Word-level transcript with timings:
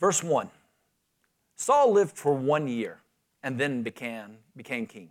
Verse 0.00 0.22
1 0.22 0.50
Saul 1.56 1.92
lived 1.92 2.16
for 2.16 2.34
one 2.34 2.68
year 2.68 3.00
and 3.42 3.58
then 3.58 3.82
became, 3.82 4.38
became 4.56 4.86
king. 4.86 5.10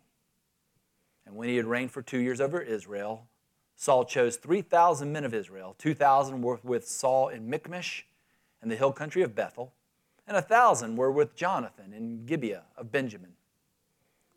And 1.25 1.35
when 1.35 1.49
he 1.49 1.57
had 1.57 1.65
reigned 1.65 1.91
for 1.91 2.01
two 2.01 2.19
years 2.19 2.39
over 2.39 2.61
Israel, 2.61 3.27
Saul 3.75 4.05
chose 4.05 4.37
3,000 4.37 5.11
men 5.11 5.23
of 5.23 5.33
Israel. 5.33 5.75
2,000 5.77 6.41
were 6.41 6.59
with 6.63 6.87
Saul 6.87 7.27
in 7.27 7.49
Michmash 7.49 8.05
and 8.61 8.71
the 8.71 8.75
hill 8.75 8.91
country 8.91 9.21
of 9.21 9.35
Bethel, 9.35 9.73
and 10.27 10.35
a 10.35 10.41
1,000 10.41 10.95
were 10.95 11.11
with 11.11 11.35
Jonathan 11.35 11.93
in 11.93 12.25
Gibeah 12.25 12.63
of 12.75 12.91
Benjamin. 12.91 13.33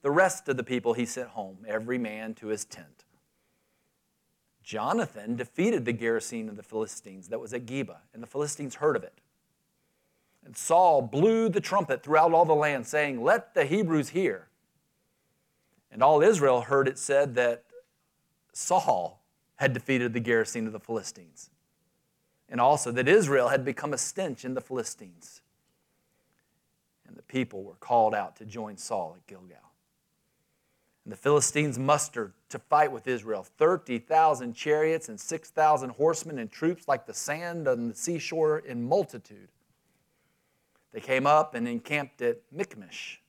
The 0.02 0.10
rest 0.10 0.48
of 0.48 0.56
the 0.56 0.64
people 0.64 0.94
he 0.94 1.06
sent 1.06 1.28
home, 1.30 1.58
every 1.66 1.98
man 1.98 2.34
to 2.34 2.48
his 2.48 2.64
tent. 2.64 3.04
Jonathan 4.62 5.36
defeated 5.36 5.84
the 5.84 5.92
garrison 5.92 6.48
of 6.48 6.56
the 6.56 6.62
Philistines 6.62 7.28
that 7.28 7.40
was 7.40 7.52
at 7.52 7.66
Geba, 7.66 7.98
and 8.12 8.22
the 8.22 8.26
Philistines 8.26 8.76
heard 8.76 8.96
of 8.96 9.02
it. 9.02 9.20
And 10.44 10.56
Saul 10.56 11.02
blew 11.02 11.48
the 11.48 11.60
trumpet 11.60 12.02
throughout 12.02 12.32
all 12.32 12.44
the 12.44 12.54
land, 12.54 12.86
saying, 12.86 13.22
Let 13.22 13.54
the 13.54 13.64
Hebrews 13.64 14.10
hear. 14.10 14.48
And 15.92 16.02
all 16.02 16.22
Israel 16.22 16.62
heard 16.62 16.88
it 16.88 16.98
said 16.98 17.34
that 17.34 17.64
Saul 18.52 19.20
had 19.56 19.72
defeated 19.72 20.12
the 20.12 20.20
garrison 20.20 20.66
of 20.66 20.72
the 20.72 20.80
Philistines, 20.80 21.50
and 22.48 22.60
also 22.60 22.90
that 22.92 23.08
Israel 23.08 23.48
had 23.48 23.64
become 23.64 23.92
a 23.92 23.98
stench 23.98 24.44
in 24.44 24.54
the 24.54 24.60
Philistines. 24.60 25.42
And 27.06 27.16
the 27.16 27.22
people 27.22 27.64
were 27.64 27.74
called 27.74 28.14
out 28.14 28.36
to 28.36 28.46
join 28.46 28.76
Saul 28.76 29.16
at 29.16 29.26
Gilgal. 29.26 29.58
And 31.04 31.12
the 31.12 31.16
Philistines 31.16 31.78
mustered 31.78 32.32
to 32.50 32.58
fight 32.58 32.92
with 32.92 33.06
Israel 33.08 33.42
30,000 33.42 34.54
chariots 34.54 35.08
and 35.08 35.18
6,000 35.18 35.90
horsemen 35.90 36.38
and 36.38 36.50
troops 36.50 36.86
like 36.86 37.06
the 37.06 37.14
sand 37.14 37.66
on 37.66 37.88
the 37.88 37.94
seashore 37.94 38.60
in 38.60 38.86
multitude. 38.86 39.48
They 40.92 41.00
came 41.00 41.26
up 41.26 41.54
and 41.54 41.68
encamped 41.68 42.20
at 42.22 42.38
Michmash 42.50 43.20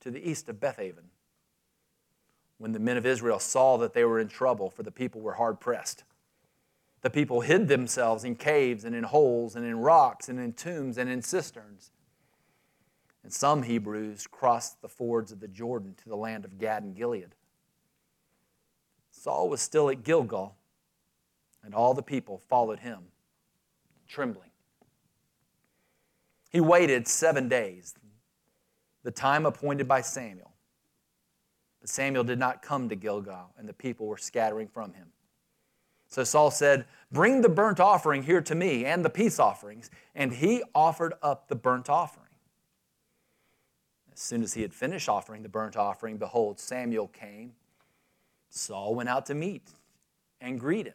to 0.00 0.10
the 0.10 0.28
east 0.28 0.48
of 0.48 0.60
Bethaven. 0.60 1.10
When 2.58 2.72
the 2.72 2.78
men 2.78 2.96
of 2.96 3.06
Israel 3.06 3.38
saw 3.38 3.78
that 3.78 3.94
they 3.94 4.04
were 4.04 4.20
in 4.20 4.28
trouble, 4.28 4.70
for 4.70 4.82
the 4.82 4.90
people 4.90 5.20
were 5.20 5.34
hard 5.34 5.60
pressed, 5.60 6.04
the 7.02 7.10
people 7.10 7.40
hid 7.40 7.68
themselves 7.68 8.24
in 8.24 8.36
caves 8.36 8.84
and 8.84 8.94
in 8.94 9.04
holes 9.04 9.56
and 9.56 9.64
in 9.64 9.78
rocks 9.78 10.28
and 10.28 10.38
in 10.38 10.52
tombs 10.52 10.98
and 10.98 11.08
in 11.08 11.22
cisterns. 11.22 11.92
And 13.22 13.32
some 13.32 13.62
Hebrews 13.62 14.26
crossed 14.26 14.82
the 14.82 14.88
fords 14.88 15.32
of 15.32 15.40
the 15.40 15.48
Jordan 15.48 15.94
to 16.02 16.08
the 16.08 16.16
land 16.16 16.44
of 16.44 16.58
Gad 16.58 16.82
and 16.82 16.94
Gilead. 16.94 17.34
Saul 19.10 19.48
was 19.48 19.60
still 19.60 19.90
at 19.90 20.02
Gilgal, 20.02 20.56
and 21.62 21.74
all 21.74 21.94
the 21.94 22.02
people 22.02 22.38
followed 22.48 22.80
him, 22.80 23.00
trembling. 24.08 24.49
He 26.50 26.60
waited 26.60 27.08
seven 27.08 27.48
days, 27.48 27.94
the 29.02 29.10
time 29.10 29.46
appointed 29.46 29.88
by 29.88 30.02
Samuel. 30.02 30.50
But 31.80 31.88
Samuel 31.88 32.24
did 32.24 32.38
not 32.38 32.60
come 32.60 32.88
to 32.90 32.96
Gilgal, 32.96 33.54
and 33.56 33.68
the 33.68 33.72
people 33.72 34.06
were 34.06 34.18
scattering 34.18 34.68
from 34.68 34.92
him. 34.92 35.06
So 36.08 36.24
Saul 36.24 36.50
said, 36.50 36.84
Bring 37.12 37.40
the 37.40 37.48
burnt 37.48 37.80
offering 37.80 38.24
here 38.24 38.42
to 38.42 38.54
me 38.54 38.84
and 38.84 39.04
the 39.04 39.10
peace 39.10 39.38
offerings. 39.38 39.90
And 40.14 40.32
he 40.32 40.62
offered 40.74 41.14
up 41.22 41.48
the 41.48 41.54
burnt 41.54 41.88
offering. 41.88 42.26
As 44.12 44.18
soon 44.20 44.42
as 44.42 44.54
he 44.54 44.62
had 44.62 44.74
finished 44.74 45.08
offering 45.08 45.42
the 45.42 45.48
burnt 45.48 45.76
offering, 45.76 46.18
behold, 46.18 46.58
Samuel 46.58 47.08
came. 47.08 47.52
Saul 48.50 48.96
went 48.96 49.08
out 49.08 49.26
to 49.26 49.34
meet 49.34 49.70
and 50.40 50.58
greet 50.58 50.86
him. 50.86 50.94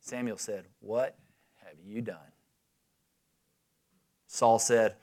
Samuel 0.00 0.38
said, 0.38 0.66
What 0.80 1.18
have 1.64 1.74
you 1.84 2.00
done? 2.00 2.33
Saul 4.34 4.58
said, 4.58 4.96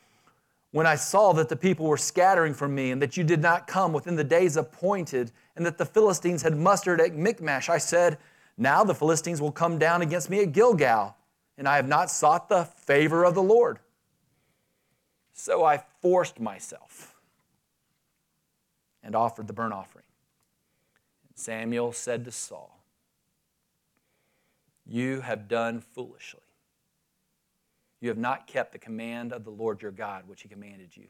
When 0.72 0.86
I 0.86 0.96
saw 0.96 1.32
that 1.34 1.48
the 1.48 1.56
people 1.56 1.86
were 1.86 1.96
scattering 1.96 2.54
from 2.54 2.76
me, 2.76 2.92
and 2.92 3.02
that 3.02 3.16
you 3.16 3.24
did 3.24 3.42
not 3.42 3.66
come 3.66 3.94
within 3.94 4.18
the 4.18 4.26
days 4.26 4.58
appointed, 4.58 5.32
and 5.56 5.66
that 5.66 5.78
the 5.78 5.86
Philistines 5.86 6.42
had 6.42 6.58
mustered 6.58 7.00
at 7.00 7.16
Michmash, 7.16 7.70
I 7.70 7.78
said, 7.78 8.18
Now 8.58 8.84
the 8.84 8.94
Philistines 8.94 9.40
will 9.40 9.54
come 9.54 9.80
down 9.80 10.02
against 10.02 10.30
me 10.30 10.42
at 10.42 10.52
Gilgal, 10.52 11.16
and 11.58 11.66
I 11.66 11.78
have 11.78 11.88
not 11.88 12.12
sought 12.12 12.50
the 12.50 12.66
favor 12.66 13.24
of 13.24 13.34
the 13.34 13.42
Lord. 13.42 13.80
So 15.32 15.64
I 15.64 15.82
forced 16.02 16.42
myself 16.42 17.16
and 19.02 19.16
offered 19.16 19.48
the 19.48 19.54
burnt 19.54 19.74
offering. 19.74 20.06
Samuel 21.36 21.94
said 21.94 22.26
to 22.26 22.32
Saul, 22.34 22.84
You 24.86 25.22
have 25.22 25.48
done 25.48 25.80
foolishly. 25.80 26.42
You 28.02 28.10
have 28.10 28.18
not 28.18 28.48
kept 28.48 28.74
the 28.74 28.80
command 28.80 29.32
of 29.32 29.46
the 29.46 29.52
Lord 29.52 29.82
your 29.82 29.92
God, 29.92 30.28
which 30.28 30.42
he 30.42 30.50
commanded 30.50 30.98
you. 30.98 31.06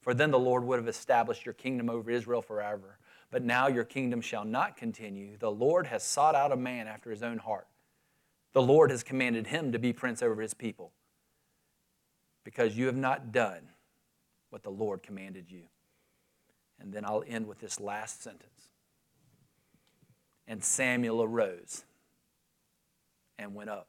For 0.00 0.14
then 0.14 0.30
the 0.30 0.38
Lord 0.38 0.64
would 0.64 0.78
have 0.78 0.88
established 0.88 1.44
your 1.44 1.52
kingdom 1.52 1.90
over 1.90 2.10
Israel 2.10 2.40
forever. 2.40 2.98
But 3.30 3.44
now 3.44 3.68
your 3.68 3.84
kingdom 3.84 4.22
shall 4.22 4.44
not 4.44 4.76
continue. 4.76 5.36
The 5.36 5.50
Lord 5.50 5.86
has 5.86 6.02
sought 6.02 6.34
out 6.34 6.50
a 6.50 6.56
man 6.56 6.88
after 6.88 7.10
his 7.10 7.22
own 7.22 7.38
heart. 7.38 7.68
The 8.54 8.62
Lord 8.62 8.90
has 8.90 9.04
commanded 9.04 9.46
him 9.46 9.70
to 9.72 9.78
be 9.78 9.92
prince 9.92 10.22
over 10.22 10.40
his 10.40 10.54
people, 10.54 10.90
because 12.42 12.76
you 12.76 12.86
have 12.86 12.96
not 12.96 13.30
done 13.30 13.68
what 14.48 14.64
the 14.64 14.70
Lord 14.70 15.02
commanded 15.02 15.50
you. 15.50 15.64
And 16.80 16.92
then 16.92 17.04
I'll 17.04 17.22
end 17.28 17.46
with 17.46 17.60
this 17.60 17.78
last 17.78 18.22
sentence. 18.22 18.70
And 20.48 20.64
Samuel 20.64 21.22
arose 21.22 21.84
and 23.38 23.54
went 23.54 23.70
up 23.70 23.86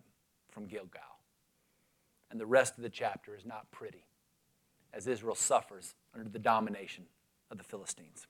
from 0.51 0.67
Gilgal. 0.67 1.01
And 2.31 2.39
the 2.39 2.45
rest 2.45 2.77
of 2.77 2.83
the 2.83 2.89
chapter 2.89 3.35
is 3.35 3.45
not 3.45 3.69
pretty 3.71 4.05
as 4.93 5.05
Israel 5.05 5.35
suffers 5.35 5.95
under 6.15 6.29
the 6.29 6.39
domination 6.39 7.03
of 7.51 7.57
the 7.57 7.63
Philistines. 7.63 8.25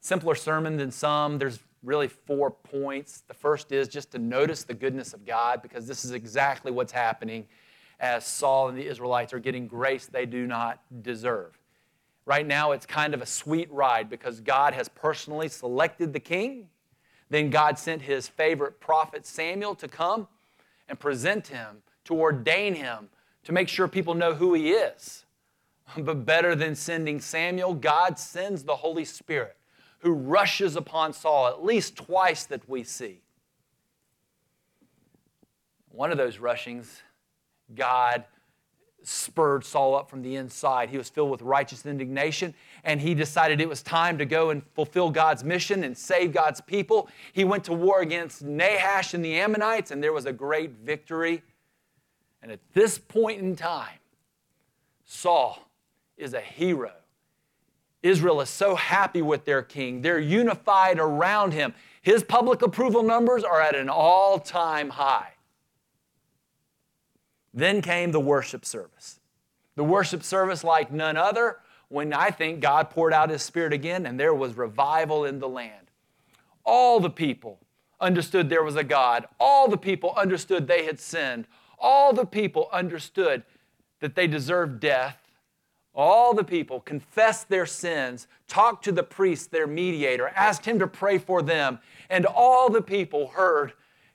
Simpler 0.00 0.34
sermon 0.34 0.76
than 0.76 0.90
some. 0.90 1.38
There's 1.38 1.58
really 1.82 2.08
four 2.08 2.50
points. 2.50 3.22
The 3.26 3.34
first 3.34 3.72
is 3.72 3.88
just 3.88 4.12
to 4.12 4.18
notice 4.18 4.64
the 4.64 4.74
goodness 4.74 5.12
of 5.12 5.26
God 5.26 5.60
because 5.60 5.86
this 5.86 6.04
is 6.04 6.12
exactly 6.12 6.72
what's 6.72 6.92
happening 6.92 7.46
as 7.98 8.26
Saul 8.26 8.68
and 8.68 8.78
the 8.78 8.86
Israelites 8.86 9.32
are 9.34 9.38
getting 9.38 9.66
grace 9.66 10.06
they 10.06 10.26
do 10.26 10.46
not 10.46 10.80
deserve. 11.02 11.58
Right 12.24 12.46
now, 12.46 12.72
it's 12.72 12.86
kind 12.86 13.12
of 13.12 13.22
a 13.22 13.26
sweet 13.26 13.70
ride 13.72 14.08
because 14.08 14.40
God 14.40 14.72
has 14.72 14.88
personally 14.88 15.48
selected 15.48 16.12
the 16.12 16.20
king. 16.20 16.68
Then 17.28 17.50
God 17.50 17.78
sent 17.78 18.02
his 18.02 18.28
favorite 18.28 18.80
prophet 18.80 19.26
Samuel 19.26 19.74
to 19.76 19.88
come 19.88 20.28
and 20.90 20.98
present 20.98 21.46
him, 21.46 21.82
to 22.04 22.14
ordain 22.14 22.74
him, 22.74 23.08
to 23.44 23.52
make 23.52 23.68
sure 23.68 23.88
people 23.88 24.14
know 24.14 24.34
who 24.34 24.52
he 24.52 24.72
is. 24.72 25.24
But 25.98 26.24
better 26.24 26.54
than 26.54 26.76
sending 26.76 27.20
Samuel, 27.20 27.74
God 27.74 28.18
sends 28.18 28.62
the 28.62 28.76
Holy 28.76 29.04
Spirit 29.04 29.56
who 30.00 30.12
rushes 30.12 30.76
upon 30.76 31.12
Saul 31.12 31.48
at 31.48 31.64
least 31.64 31.96
twice 31.96 32.44
that 32.44 32.68
we 32.68 32.84
see. 32.84 33.20
One 35.90 36.10
of 36.10 36.18
those 36.18 36.38
rushings, 36.38 37.02
God 37.74 38.24
spurred 39.02 39.64
Saul 39.64 39.94
up 39.94 40.10
from 40.10 40.22
the 40.22 40.36
inside. 40.36 40.90
He 40.90 40.98
was 40.98 41.08
filled 41.08 41.30
with 41.30 41.42
righteous 41.42 41.86
indignation, 41.86 42.54
and 42.84 43.00
he 43.00 43.14
decided 43.14 43.60
it 43.60 43.68
was 43.68 43.82
time 43.82 44.18
to 44.18 44.24
go 44.24 44.50
and 44.50 44.62
fulfill 44.74 45.10
God's 45.10 45.44
mission 45.44 45.84
and 45.84 45.96
save 45.96 46.32
God's 46.32 46.60
people. 46.60 47.08
He 47.32 47.44
went 47.44 47.64
to 47.64 47.72
war 47.72 48.00
against 48.00 48.42
Nahash 48.42 49.14
and 49.14 49.24
the 49.24 49.38
Ammonites, 49.38 49.90
and 49.90 50.02
there 50.02 50.12
was 50.12 50.26
a 50.26 50.32
great 50.32 50.70
victory. 50.84 51.42
And 52.42 52.50
at 52.50 52.60
this 52.72 52.98
point 52.98 53.40
in 53.40 53.56
time, 53.56 53.98
Saul 55.04 55.58
is 56.16 56.34
a 56.34 56.40
hero. 56.40 56.92
Israel 58.02 58.40
is 58.40 58.48
so 58.48 58.74
happy 58.74 59.20
with 59.20 59.44
their 59.44 59.62
king. 59.62 60.00
They're 60.00 60.18
unified 60.18 60.98
around 60.98 61.52
him. 61.52 61.74
His 62.02 62.22
public 62.22 62.62
approval 62.62 63.02
numbers 63.02 63.44
are 63.44 63.60
at 63.60 63.74
an 63.74 63.88
all 63.90 64.38
time 64.38 64.88
high. 64.88 65.32
Then 67.52 67.82
came 67.82 68.12
the 68.12 68.20
worship 68.20 68.64
service. 68.64 69.20
The 69.76 69.84
worship 69.84 70.22
service, 70.22 70.62
like 70.62 70.92
none 70.92 71.16
other, 71.16 71.58
when 71.88 72.12
I 72.12 72.30
think 72.30 72.60
God 72.60 72.90
poured 72.90 73.12
out 73.12 73.30
His 73.30 73.42
Spirit 73.42 73.72
again 73.72 74.06
and 74.06 74.18
there 74.18 74.34
was 74.34 74.56
revival 74.56 75.24
in 75.24 75.38
the 75.38 75.48
land. 75.48 75.90
All 76.64 77.00
the 77.00 77.10
people 77.10 77.58
understood 78.00 78.48
there 78.48 78.62
was 78.62 78.76
a 78.76 78.84
God. 78.84 79.26
All 79.38 79.68
the 79.68 79.76
people 79.76 80.14
understood 80.16 80.66
they 80.66 80.84
had 80.84 81.00
sinned. 81.00 81.46
All 81.78 82.12
the 82.12 82.26
people 82.26 82.68
understood 82.72 83.42
that 84.00 84.14
they 84.14 84.26
deserved 84.26 84.80
death. 84.80 85.18
All 85.92 86.34
the 86.34 86.44
people 86.44 86.80
confessed 86.80 87.48
their 87.48 87.66
sins, 87.66 88.28
talked 88.46 88.84
to 88.84 88.92
the 88.92 89.02
priest, 89.02 89.50
their 89.50 89.66
mediator, 89.66 90.28
asked 90.28 90.64
him 90.64 90.78
to 90.78 90.86
pray 90.86 91.18
for 91.18 91.42
them, 91.42 91.80
and 92.08 92.26
all 92.26 92.70
the 92.70 92.82
people 92.82 93.28
heard 93.28 93.72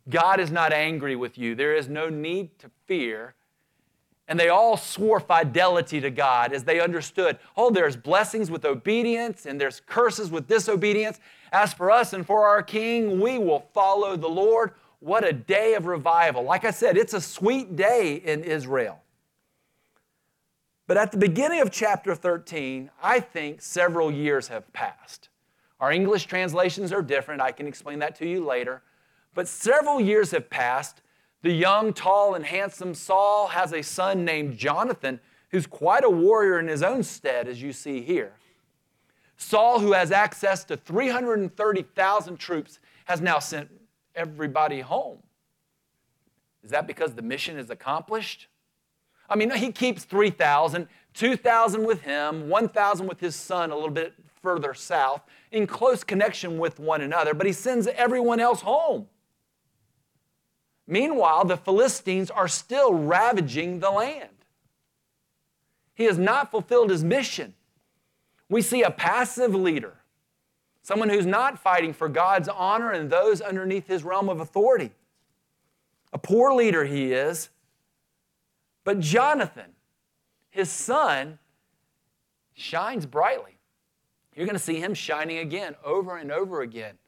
God 0.09 0.39
is 0.39 0.51
not 0.51 0.71
angry 0.71 1.15
with 1.15 1.37
you. 1.37 1.55
There 1.55 1.75
is 1.75 1.87
no 1.89 2.09
need 2.09 2.57
to 2.59 2.69
fear. 2.85 3.35
And 4.27 4.39
they 4.39 4.49
all 4.49 4.75
swore 4.77 5.19
fidelity 5.19 6.01
to 6.01 6.09
God 6.09 6.51
as 6.51 6.63
they 6.63 6.79
understood 6.79 7.37
oh, 7.55 7.69
there's 7.69 7.95
blessings 7.95 8.49
with 8.49 8.65
obedience 8.65 9.45
and 9.45 9.59
there's 9.59 9.81
curses 9.85 10.31
with 10.31 10.47
disobedience. 10.47 11.19
As 11.51 11.73
for 11.73 11.91
us 11.91 12.13
and 12.13 12.25
for 12.25 12.45
our 12.45 12.63
king, 12.63 13.19
we 13.19 13.37
will 13.37 13.69
follow 13.73 14.15
the 14.15 14.27
Lord. 14.27 14.73
What 14.99 15.23
a 15.23 15.33
day 15.33 15.75
of 15.75 15.85
revival. 15.85 16.43
Like 16.43 16.65
I 16.65 16.71
said, 16.71 16.97
it's 16.97 17.13
a 17.13 17.21
sweet 17.21 17.75
day 17.75 18.15
in 18.15 18.43
Israel. 18.43 19.01
But 20.87 20.97
at 20.97 21.11
the 21.11 21.17
beginning 21.17 21.61
of 21.61 21.71
chapter 21.71 22.13
13, 22.15 22.89
I 23.01 23.19
think 23.19 23.61
several 23.61 24.11
years 24.11 24.47
have 24.49 24.71
passed. 24.73 25.29
Our 25.79 25.91
English 25.91 26.25
translations 26.25 26.91
are 26.91 27.01
different. 27.01 27.41
I 27.41 27.51
can 27.51 27.67
explain 27.67 27.99
that 27.99 28.15
to 28.17 28.27
you 28.27 28.45
later. 28.45 28.81
But 29.35 29.47
several 29.47 30.01
years 30.01 30.31
have 30.31 30.49
passed. 30.49 31.01
The 31.43 31.51
young, 31.51 31.93
tall, 31.93 32.33
and 32.33 32.43
handsome 32.43 32.95
Saul 32.95 33.47
has 33.47 33.71
a 33.71 33.83
son 33.83 34.25
named 34.25 34.57
Jonathan, 34.57 35.19
who's 35.51 35.67
quite 35.67 36.03
a 36.03 36.09
warrior 36.09 36.57
in 36.57 36.67
his 36.67 36.81
own 36.81 37.03
stead, 37.03 37.47
as 37.47 37.61
you 37.61 37.71
see 37.71 38.01
here. 38.01 38.33
Saul, 39.37 39.79
who 39.79 39.91
has 39.91 40.11
access 40.11 40.63
to 40.63 40.77
330,000 40.77 42.37
troops, 42.37 42.79
has 43.03 43.21
now 43.21 43.37
sent 43.37 43.69
everybody 44.15 44.79
home. 44.79 45.19
Is 46.63 46.71
that 46.71 46.87
because 46.87 47.13
the 47.13 47.21
mission 47.21 47.59
is 47.59 47.69
accomplished? 47.69 48.47
I 49.29 49.35
mean, 49.35 49.51
he 49.51 49.71
keeps 49.71 50.03
3,000, 50.05 50.87
2,000 51.13 51.85
with 51.85 52.01
him, 52.01 52.49
1,000 52.49 53.07
with 53.07 53.19
his 53.19 53.35
son 53.35 53.71
a 53.71 53.75
little 53.75 53.89
bit 53.91 54.13
further 54.41 54.73
south, 54.73 55.21
in 55.51 55.67
close 55.67 56.03
connection 56.03 56.57
with 56.57 56.79
one 56.79 57.01
another, 57.01 57.33
but 57.33 57.45
he 57.45 57.53
sends 57.53 57.87
everyone 57.87 58.39
else 58.39 58.61
home. 58.61 59.07
Meanwhile, 60.87 61.45
the 61.45 61.57
Philistines 61.57 62.29
are 62.29 62.47
still 62.47 62.93
ravaging 62.93 63.79
the 63.79 63.91
land. 63.91 64.29
He 65.93 66.03
has 66.05 66.17
not 66.17 66.51
fulfilled 66.51 66.89
his 66.89 67.03
mission. 67.03 67.53
We 68.49 68.61
see 68.61 68.83
a 68.83 68.91
passive 68.91 69.55
leader 69.55 69.95
someone 70.85 71.09
who's 71.09 71.25
not 71.25 71.57
fighting 71.57 71.93
for 71.93 72.07
God's 72.07 72.47
honor 72.47 72.91
and 72.91 73.09
those 73.09 73.41
underneath 73.41 73.87
his 73.87 74.03
realm 74.03 74.29
of 74.29 74.39
authority. 74.39 74.91
A 76.13 76.19
poor 76.19 76.53
leader 76.53 76.85
he 76.85 77.11
is. 77.11 77.49
But 78.83 78.99
Jonathan, 78.99 79.71
his 80.51 80.69
son, 80.69 81.39
shines 82.53 83.07
brightly. 83.07 83.57
You're 84.35 84.45
going 84.45 84.57
to 84.57 84.63
see 84.63 84.79
him 84.79 84.93
shining 84.93 85.39
again 85.39 85.75
over 85.83 86.17
and 86.17 86.31
over 86.31 86.61
again. 86.61 86.99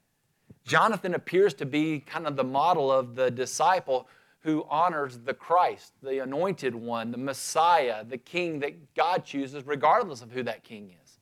Jonathan 0.67 1.15
appears 1.15 1.53
to 1.55 1.65
be 1.65 2.01
kind 2.01 2.27
of 2.27 2.35
the 2.35 2.43
model 2.43 2.91
of 2.91 3.15
the 3.15 3.31
disciple 3.31 4.07
who 4.41 4.65
honors 4.69 5.17
the 5.17 5.33
Christ, 5.33 5.93
the 6.03 6.21
anointed 6.21 6.75
one, 6.75 7.09
the 7.09 7.17
Messiah, 7.17 8.03
the 8.03 8.17
king 8.17 8.59
that 8.59 8.93
God 8.93 9.23
chooses, 9.25 9.65
regardless 9.65 10.21
of 10.21 10.31
who 10.31 10.43
that 10.43 10.65
king 10.65 10.93
is. 11.03 11.19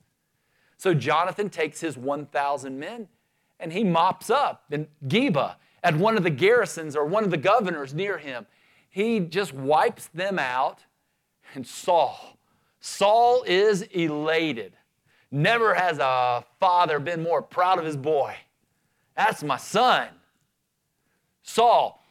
So 0.76 0.92
Jonathan 0.92 1.48
takes 1.48 1.80
his 1.80 1.96
1,000 1.96 2.78
men 2.78 3.08
and 3.60 3.72
he 3.72 3.84
mops 3.84 4.30
up 4.30 4.64
in 4.70 4.88
Geba 5.06 5.54
at 5.82 5.96
one 5.96 6.16
of 6.16 6.24
the 6.24 6.30
garrisons 6.30 6.96
or 6.96 7.06
one 7.06 7.24
of 7.24 7.30
the 7.30 7.36
governors 7.36 7.94
near 7.94 8.18
him. 8.18 8.46
He 8.90 9.20
just 9.20 9.54
wipes 9.54 10.08
them 10.12 10.38
out. 10.38 10.84
And 11.54 11.64
Saul, 11.66 12.36
Saul 12.80 13.44
is 13.46 13.82
elated. 13.82 14.74
Never 15.30 15.74
has 15.74 15.98
a 15.98 16.44
father 16.58 16.98
been 16.98 17.22
more 17.22 17.42
proud 17.42 17.78
of 17.78 17.84
his 17.84 17.96
boy. 17.96 18.36
That's 19.16 19.42
my 19.42 19.56
son. 19.56 20.08
Saul, 21.42 22.04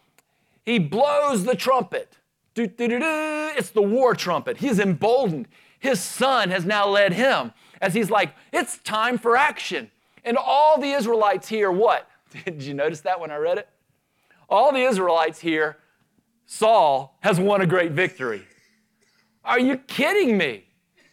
he 0.65 0.79
blows 0.79 1.43
the 1.43 1.55
trumpet. 1.55 2.17
It's 2.55 3.69
the 3.71 3.81
war 3.81 4.15
trumpet. 4.15 4.57
He's 4.57 4.79
emboldened. 4.79 5.47
His 5.79 6.01
son 6.01 6.49
has 6.49 6.65
now 6.65 6.87
led 6.87 7.13
him 7.13 7.53
as 7.81 7.93
he's 7.93 8.09
like, 8.09 8.33
it's 8.51 8.77
time 8.79 9.17
for 9.17 9.37
action. 9.37 9.91
And 10.23 10.37
all 10.37 10.79
the 10.79 10.91
Israelites 10.91 11.47
hear, 11.47 11.71
what? 11.71 12.09
Did 12.45 12.63
you 12.63 12.73
notice 12.73 13.01
that 13.01 13.19
when 13.19 13.29
I 13.29 13.35
read 13.37 13.59
it? 13.59 13.69
All 14.49 14.71
the 14.71 14.81
Israelites 14.81 15.39
hear, 15.39 15.77
Saul 16.45 17.17
has 17.21 17.39
won 17.39 17.61
a 17.61 17.67
great 17.67 17.91
victory. 17.91 18.43
Are 19.43 19.59
you 19.59 19.77
kidding 19.77 20.37
me? 20.37 20.65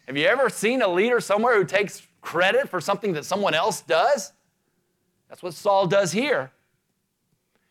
Have 0.07 0.17
you 0.17 0.27
ever 0.27 0.49
seen 0.49 0.81
a 0.83 0.89
leader 0.89 1.21
somewhere 1.21 1.57
who 1.59 1.65
takes 1.65 2.07
credit 2.21 2.69
for 2.69 2.81
something 2.81 3.13
that 3.13 3.25
someone 3.25 3.55
else 3.55 3.83
does? 3.83 4.33
That's 5.33 5.43
what 5.43 5.55
Saul 5.55 5.87
does 5.87 6.13
here. 6.13 6.51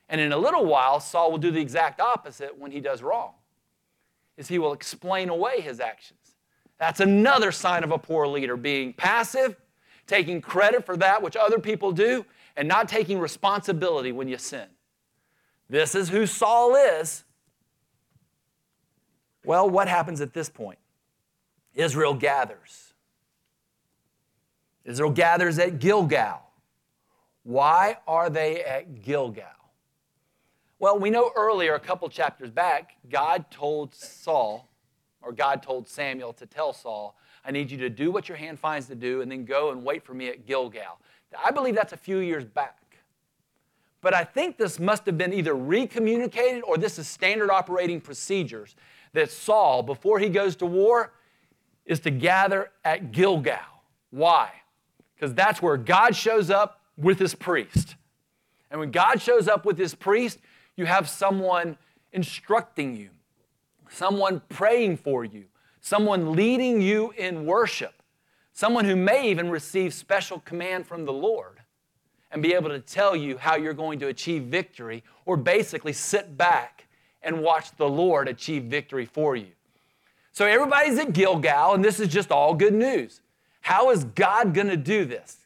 And 0.09 0.19
in 0.19 0.31
a 0.31 0.37
little 0.37 0.65
while, 0.65 0.99
Saul 0.99 1.29
will 1.29 1.37
do 1.37 1.51
the 1.51 1.61
exact 1.61 2.01
opposite 2.01 2.57
when 2.57 2.71
he 2.71 2.79
does 2.79 3.03
wrong. 3.03 3.33
Is 4.35 4.47
he 4.47 4.57
will 4.57 4.73
explain 4.73 5.29
away 5.29 5.61
his 5.61 5.79
actions. 5.79 6.37
That's 6.79 7.01
another 7.01 7.51
sign 7.51 7.83
of 7.83 7.91
a 7.91 7.99
poor 7.99 8.25
leader 8.25 8.57
being 8.57 8.93
passive, 8.93 9.55
taking 10.07 10.41
credit 10.41 10.87
for 10.87 10.97
that 10.97 11.21
which 11.21 11.35
other 11.35 11.59
people 11.59 11.91
do, 11.91 12.25
and 12.57 12.67
not 12.67 12.89
taking 12.89 13.19
responsibility 13.19 14.11
when 14.11 14.27
you 14.27 14.39
sin. 14.39 14.65
This 15.69 15.93
is 15.93 16.09
who 16.09 16.25
Saul 16.25 16.75
is. 16.75 17.23
Well, 19.45 19.69
what 19.69 19.87
happens 19.87 20.19
at 20.19 20.33
this 20.33 20.49
point? 20.49 20.79
Israel 21.75 22.15
gathers. 22.15 22.95
Israel 24.83 25.11
gathers 25.11 25.59
at 25.59 25.77
Gilgal. 25.77 26.41
Why 27.43 27.97
are 28.07 28.29
they 28.29 28.63
at 28.63 29.01
Gilgal? 29.01 29.45
Well, 30.79 30.97
we 30.99 31.09
know 31.09 31.31
earlier, 31.35 31.75
a 31.75 31.79
couple 31.79 32.09
chapters 32.09 32.49
back, 32.49 32.93
God 33.09 33.45
told 33.51 33.93
Saul 33.93 34.67
or 35.21 35.31
God 35.31 35.61
told 35.61 35.87
Samuel 35.87 36.33
to 36.33 36.45
tell 36.45 36.73
Saul, 36.73 37.15
I 37.45 37.51
need 37.51 37.71
you 37.71 37.77
to 37.79 37.89
do 37.89 38.11
what 38.11 38.27
your 38.27 38.37
hand 38.37 38.59
finds 38.59 38.87
to 38.87 38.95
do 38.95 39.21
and 39.21 39.31
then 39.31 39.45
go 39.45 39.71
and 39.71 39.83
wait 39.83 40.03
for 40.03 40.13
me 40.13 40.29
at 40.29 40.45
Gilgal. 40.45 40.99
I 41.43 41.51
believe 41.51 41.75
that's 41.75 41.93
a 41.93 41.97
few 41.97 42.17
years 42.17 42.45
back. 42.45 42.77
But 44.01 44.15
I 44.15 44.23
think 44.23 44.57
this 44.57 44.79
must 44.79 45.05
have 45.05 45.17
been 45.17 45.33
either 45.33 45.53
recommunicated 45.53 46.63
or 46.63 46.77
this 46.77 46.97
is 46.97 47.07
standard 47.07 47.51
operating 47.51 48.01
procedures 48.01 48.75
that 49.13 49.29
Saul, 49.29 49.83
before 49.83 50.17
he 50.17 50.29
goes 50.29 50.55
to 50.57 50.65
war, 50.65 51.13
is 51.85 51.99
to 52.01 52.11
gather 52.11 52.71
at 52.83 53.11
Gilgal. 53.11 53.59
Why? 54.09 54.51
Because 55.15 55.33
that's 55.35 55.61
where 55.61 55.77
God 55.77 56.15
shows 56.15 56.49
up 56.49 56.80
with 57.01 57.19
his 57.19 57.35
priest. 57.35 57.95
And 58.69 58.79
when 58.79 58.91
God 58.91 59.21
shows 59.21 59.47
up 59.47 59.65
with 59.65 59.77
his 59.77 59.93
priest, 59.93 60.39
you 60.75 60.85
have 60.85 61.09
someone 61.09 61.77
instructing 62.13 62.95
you, 62.95 63.09
someone 63.89 64.41
praying 64.49 64.97
for 64.97 65.25
you, 65.25 65.45
someone 65.81 66.33
leading 66.33 66.81
you 66.81 67.13
in 67.17 67.45
worship, 67.45 67.93
someone 68.53 68.85
who 68.85 68.95
may 68.95 69.29
even 69.29 69.49
receive 69.49 69.93
special 69.93 70.39
command 70.39 70.85
from 70.85 71.05
the 71.05 71.13
Lord 71.13 71.59
and 72.31 72.41
be 72.41 72.53
able 72.53 72.69
to 72.69 72.79
tell 72.79 73.15
you 73.15 73.37
how 73.37 73.55
you're 73.55 73.73
going 73.73 73.99
to 73.99 74.07
achieve 74.07 74.43
victory, 74.43 75.03
or 75.25 75.35
basically 75.35 75.91
sit 75.91 76.37
back 76.37 76.87
and 77.21 77.41
watch 77.41 77.75
the 77.75 77.89
Lord 77.89 78.29
achieve 78.29 78.63
victory 78.63 79.05
for 79.05 79.35
you. 79.35 79.51
So 80.31 80.45
everybody's 80.45 80.97
at 80.97 81.11
Gilgal, 81.11 81.73
and 81.73 81.83
this 81.83 81.99
is 81.99 82.07
just 82.07 82.31
all 82.31 82.53
good 82.53 82.73
news. 82.73 83.19
How 83.59 83.91
is 83.91 84.05
God 84.05 84.53
going 84.53 84.69
to 84.69 84.77
do 84.77 85.03
this? 85.03 85.40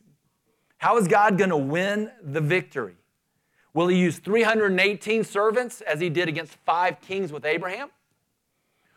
How 0.86 0.98
is 0.98 1.08
God 1.08 1.39
going 1.39 1.50
to 1.50 1.58
win 1.58 2.12
the 2.22 2.39
victory? 2.39 2.94
Will 3.74 3.88
he 3.88 3.98
use 3.98 4.20
318 4.20 5.24
servants 5.24 5.82
as 5.82 6.00
he 6.00 6.12
did 6.12 6.30
against 6.30 6.54
five 6.63 7.01
kings 7.01 7.32
with 7.32 7.44
Abraham? 7.44 7.89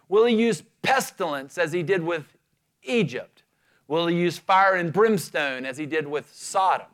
Will 0.07 0.27
he 0.27 0.35
use 0.35 0.63
pestilence 0.83 1.57
as 1.57 1.73
he 1.73 1.83
did 1.83 2.03
with 2.03 2.37
Egypt? 2.83 3.43
Will 3.87 4.07
he 4.07 4.17
use 4.17 4.37
fire 4.37 4.75
and 4.75 4.93
brimstone 4.93 5.65
as 5.65 5.79
he 5.79 5.87
did 5.87 6.07
with 6.07 6.31
Sodom? 6.31 6.89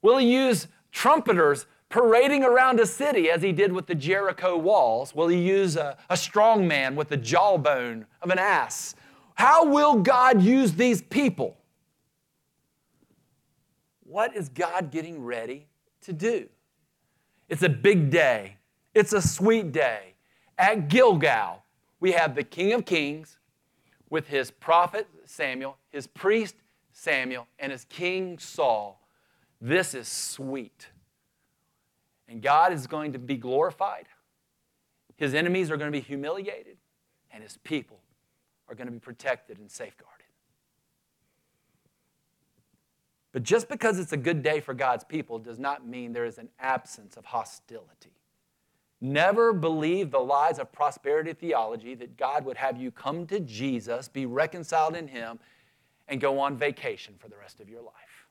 Will 0.00 0.18
he 0.18 0.32
use 0.32 0.68
trumpeters 0.92 1.66
parading 1.88 2.44
around 2.44 2.78
a 2.78 2.86
city 2.86 3.28
as 3.28 3.42
he 3.42 3.50
did 3.50 3.72
with 3.72 3.88
the 3.88 3.96
Jericho 3.96 4.56
walls? 4.56 5.12
Will 5.12 5.26
he 5.26 5.40
use 5.40 5.74
a, 5.74 5.96
a 6.08 6.16
strong 6.16 6.68
man 6.68 6.94
with 6.94 7.08
the 7.08 7.16
jawbone 7.16 8.06
of 8.22 8.30
an 8.30 8.38
ass? 8.38 8.94
How 9.34 9.64
will 9.64 9.96
God 9.96 10.40
use 10.40 10.74
these 10.74 11.02
people? 11.02 11.56
What 14.14 14.36
is 14.36 14.48
God 14.48 14.92
getting 14.92 15.24
ready 15.24 15.66
to 16.02 16.12
do? 16.12 16.48
It's 17.48 17.64
a 17.64 17.68
big 17.68 18.10
day. 18.10 18.58
It's 18.94 19.12
a 19.12 19.20
sweet 19.20 19.72
day. 19.72 20.14
At 20.56 20.86
Gilgal, 20.86 21.64
we 21.98 22.12
have 22.12 22.36
the 22.36 22.44
King 22.44 22.74
of 22.74 22.84
Kings 22.84 23.38
with 24.10 24.28
his 24.28 24.52
prophet 24.52 25.08
Samuel, 25.24 25.78
his 25.90 26.06
priest 26.06 26.54
Samuel, 26.92 27.48
and 27.58 27.72
his 27.72 27.86
king 27.86 28.38
Saul. 28.38 29.04
This 29.60 29.94
is 29.94 30.06
sweet. 30.06 30.90
And 32.28 32.40
God 32.40 32.72
is 32.72 32.86
going 32.86 33.14
to 33.14 33.18
be 33.18 33.36
glorified. 33.36 34.06
His 35.16 35.34
enemies 35.34 35.72
are 35.72 35.76
going 35.76 35.90
to 35.90 35.98
be 35.98 36.04
humiliated, 36.04 36.76
and 37.32 37.42
his 37.42 37.56
people 37.64 37.98
are 38.68 38.76
going 38.76 38.86
to 38.86 38.92
be 38.92 39.00
protected 39.00 39.58
and 39.58 39.68
safeguarded. 39.68 40.13
But 43.34 43.42
just 43.42 43.68
because 43.68 43.98
it's 43.98 44.12
a 44.12 44.16
good 44.16 44.44
day 44.44 44.60
for 44.60 44.74
God's 44.74 45.02
people 45.02 45.40
does 45.40 45.58
not 45.58 45.84
mean 45.84 46.12
there 46.12 46.24
is 46.24 46.38
an 46.38 46.50
absence 46.60 47.16
of 47.16 47.24
hostility. 47.24 48.12
Never 49.00 49.52
believe 49.52 50.12
the 50.12 50.20
lies 50.20 50.60
of 50.60 50.70
prosperity 50.70 51.32
theology 51.32 51.96
that 51.96 52.16
God 52.16 52.44
would 52.44 52.56
have 52.56 52.80
you 52.80 52.92
come 52.92 53.26
to 53.26 53.40
Jesus, 53.40 54.06
be 54.06 54.24
reconciled 54.24 54.94
in 54.94 55.08
Him, 55.08 55.40
and 56.06 56.20
go 56.20 56.38
on 56.38 56.56
vacation 56.56 57.14
for 57.18 57.26
the 57.26 57.36
rest 57.36 57.58
of 57.58 57.68
your 57.68 57.82
life. 57.82 58.28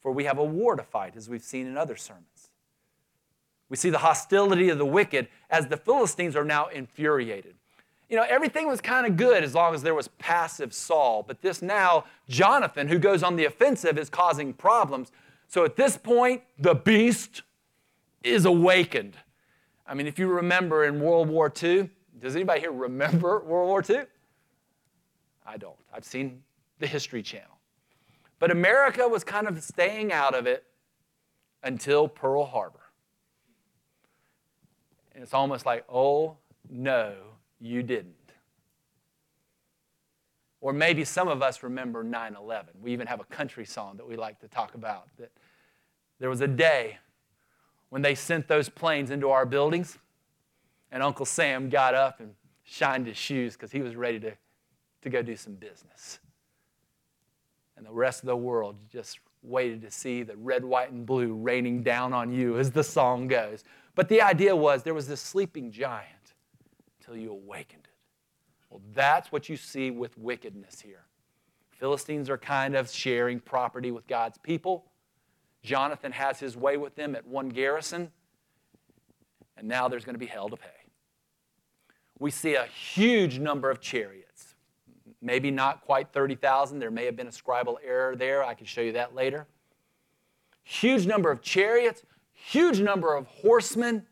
For 0.00 0.12
we 0.12 0.24
have 0.24 0.36
a 0.36 0.44
war 0.44 0.76
to 0.76 0.82
fight, 0.82 1.16
as 1.16 1.30
we've 1.30 1.42
seen 1.42 1.66
in 1.66 1.78
other 1.78 1.96
sermons. 1.96 2.50
We 3.70 3.78
see 3.78 3.88
the 3.88 3.98
hostility 3.98 4.68
of 4.68 4.76
the 4.76 4.84
wicked 4.84 5.28
as 5.48 5.68
the 5.68 5.78
Philistines 5.78 6.36
are 6.36 6.44
now 6.44 6.66
infuriated. 6.66 7.54
You 8.08 8.16
know, 8.16 8.24
everything 8.28 8.66
was 8.66 8.80
kind 8.80 9.06
of 9.06 9.16
good 9.16 9.44
as 9.44 9.54
long 9.54 9.74
as 9.74 9.82
there 9.82 9.94
was 9.94 10.08
passive 10.18 10.72
Saul, 10.72 11.22
but 11.26 11.42
this 11.42 11.60
now, 11.60 12.04
Jonathan, 12.28 12.88
who 12.88 12.98
goes 12.98 13.22
on 13.22 13.36
the 13.36 13.44
offensive, 13.44 13.98
is 13.98 14.08
causing 14.08 14.54
problems. 14.54 15.12
So 15.46 15.64
at 15.64 15.76
this 15.76 15.96
point, 15.96 16.42
the 16.58 16.74
beast 16.74 17.42
is 18.22 18.46
awakened. 18.46 19.16
I 19.86 19.94
mean, 19.94 20.06
if 20.06 20.18
you 20.18 20.26
remember 20.26 20.84
in 20.84 21.00
World 21.00 21.28
War 21.28 21.52
II, 21.62 21.90
does 22.18 22.34
anybody 22.34 22.60
here 22.60 22.72
remember 22.72 23.40
World 23.46 23.68
War 23.68 23.84
II? 23.88 24.04
I 25.46 25.56
don't. 25.56 25.76
I've 25.92 26.04
seen 26.04 26.42
the 26.78 26.86
History 26.86 27.22
Channel. 27.22 27.58
But 28.38 28.50
America 28.50 29.06
was 29.08 29.24
kind 29.24 29.48
of 29.48 29.62
staying 29.62 30.12
out 30.12 30.34
of 30.34 30.46
it 30.46 30.64
until 31.62 32.08
Pearl 32.08 32.44
Harbor. 32.44 32.78
And 35.14 35.22
it's 35.22 35.34
almost 35.34 35.66
like, 35.66 35.84
oh, 35.88 36.36
no, 36.70 37.14
you 37.60 37.82
didn't. 37.82 38.14
Or 40.60 40.72
maybe 40.72 41.04
some 41.04 41.28
of 41.28 41.42
us 41.42 41.62
remember 41.62 42.02
9 42.02 42.36
11. 42.36 42.74
We 42.82 42.92
even 42.92 43.06
have 43.06 43.20
a 43.20 43.24
country 43.24 43.64
song 43.64 43.96
that 43.96 44.08
we 44.08 44.16
like 44.16 44.40
to 44.40 44.48
talk 44.48 44.74
about. 44.74 45.08
That 45.18 45.30
there 46.18 46.28
was 46.28 46.40
a 46.40 46.48
day 46.48 46.98
when 47.90 48.02
they 48.02 48.14
sent 48.14 48.48
those 48.48 48.68
planes 48.68 49.10
into 49.10 49.30
our 49.30 49.46
buildings, 49.46 49.98
and 50.90 51.02
Uncle 51.02 51.26
Sam 51.26 51.68
got 51.68 51.94
up 51.94 52.20
and 52.20 52.34
shined 52.64 53.06
his 53.06 53.16
shoes 53.16 53.54
because 53.54 53.70
he 53.70 53.80
was 53.80 53.94
ready 53.94 54.18
to, 54.20 54.32
to 55.02 55.10
go 55.10 55.22
do 55.22 55.36
some 55.36 55.54
business. 55.54 56.18
And 57.76 57.86
the 57.86 57.92
rest 57.92 58.22
of 58.22 58.26
the 58.26 58.36
world 58.36 58.76
just 58.90 59.20
waited 59.42 59.80
to 59.82 59.90
see 59.90 60.24
the 60.24 60.36
red, 60.36 60.64
white, 60.64 60.90
and 60.90 61.06
blue 61.06 61.34
raining 61.34 61.82
down 61.82 62.12
on 62.12 62.32
you, 62.32 62.58
as 62.58 62.72
the 62.72 62.82
song 62.82 63.28
goes. 63.28 63.62
But 63.94 64.08
the 64.08 64.20
idea 64.20 64.54
was 64.54 64.82
there 64.82 64.94
was 64.94 65.06
this 65.06 65.20
sleeping 65.20 65.70
giant 65.70 66.17
until 67.08 67.22
you 67.22 67.32
awakened 67.32 67.84
it. 67.84 67.96
Well, 68.70 68.82
that's 68.94 69.32
what 69.32 69.48
you 69.48 69.56
see 69.56 69.90
with 69.90 70.16
wickedness 70.18 70.80
here. 70.80 71.04
Philistines 71.70 72.28
are 72.28 72.36
kind 72.36 72.76
of 72.76 72.90
sharing 72.90 73.40
property 73.40 73.90
with 73.90 74.06
God's 74.06 74.36
people. 74.38 74.84
Jonathan 75.62 76.12
has 76.12 76.38
his 76.38 76.56
way 76.56 76.76
with 76.76 76.94
them 76.96 77.14
at 77.14 77.26
one 77.26 77.48
garrison, 77.48 78.10
and 79.56 79.66
now 79.66 79.88
there's 79.88 80.04
going 80.04 80.14
to 80.14 80.18
be 80.20 80.26
hell 80.26 80.48
to 80.48 80.56
pay. 80.56 80.68
We 82.18 82.30
see 82.30 82.56
a 82.56 82.64
huge 82.64 83.38
number 83.38 83.70
of 83.70 83.80
chariots. 83.80 84.54
Maybe 85.22 85.50
not 85.50 85.82
quite 85.82 86.12
30,000. 86.12 86.78
There 86.78 86.90
may 86.90 87.04
have 87.06 87.16
been 87.16 87.28
a 87.28 87.30
scribal 87.30 87.76
error 87.84 88.16
there. 88.16 88.44
I 88.44 88.54
can 88.54 88.66
show 88.66 88.80
you 88.80 88.92
that 88.92 89.14
later. 89.14 89.46
Huge 90.62 91.06
number 91.06 91.30
of 91.30 91.40
chariots, 91.40 92.02
huge 92.32 92.80
number 92.80 93.14
of 93.14 93.26
horsemen, 93.26 94.06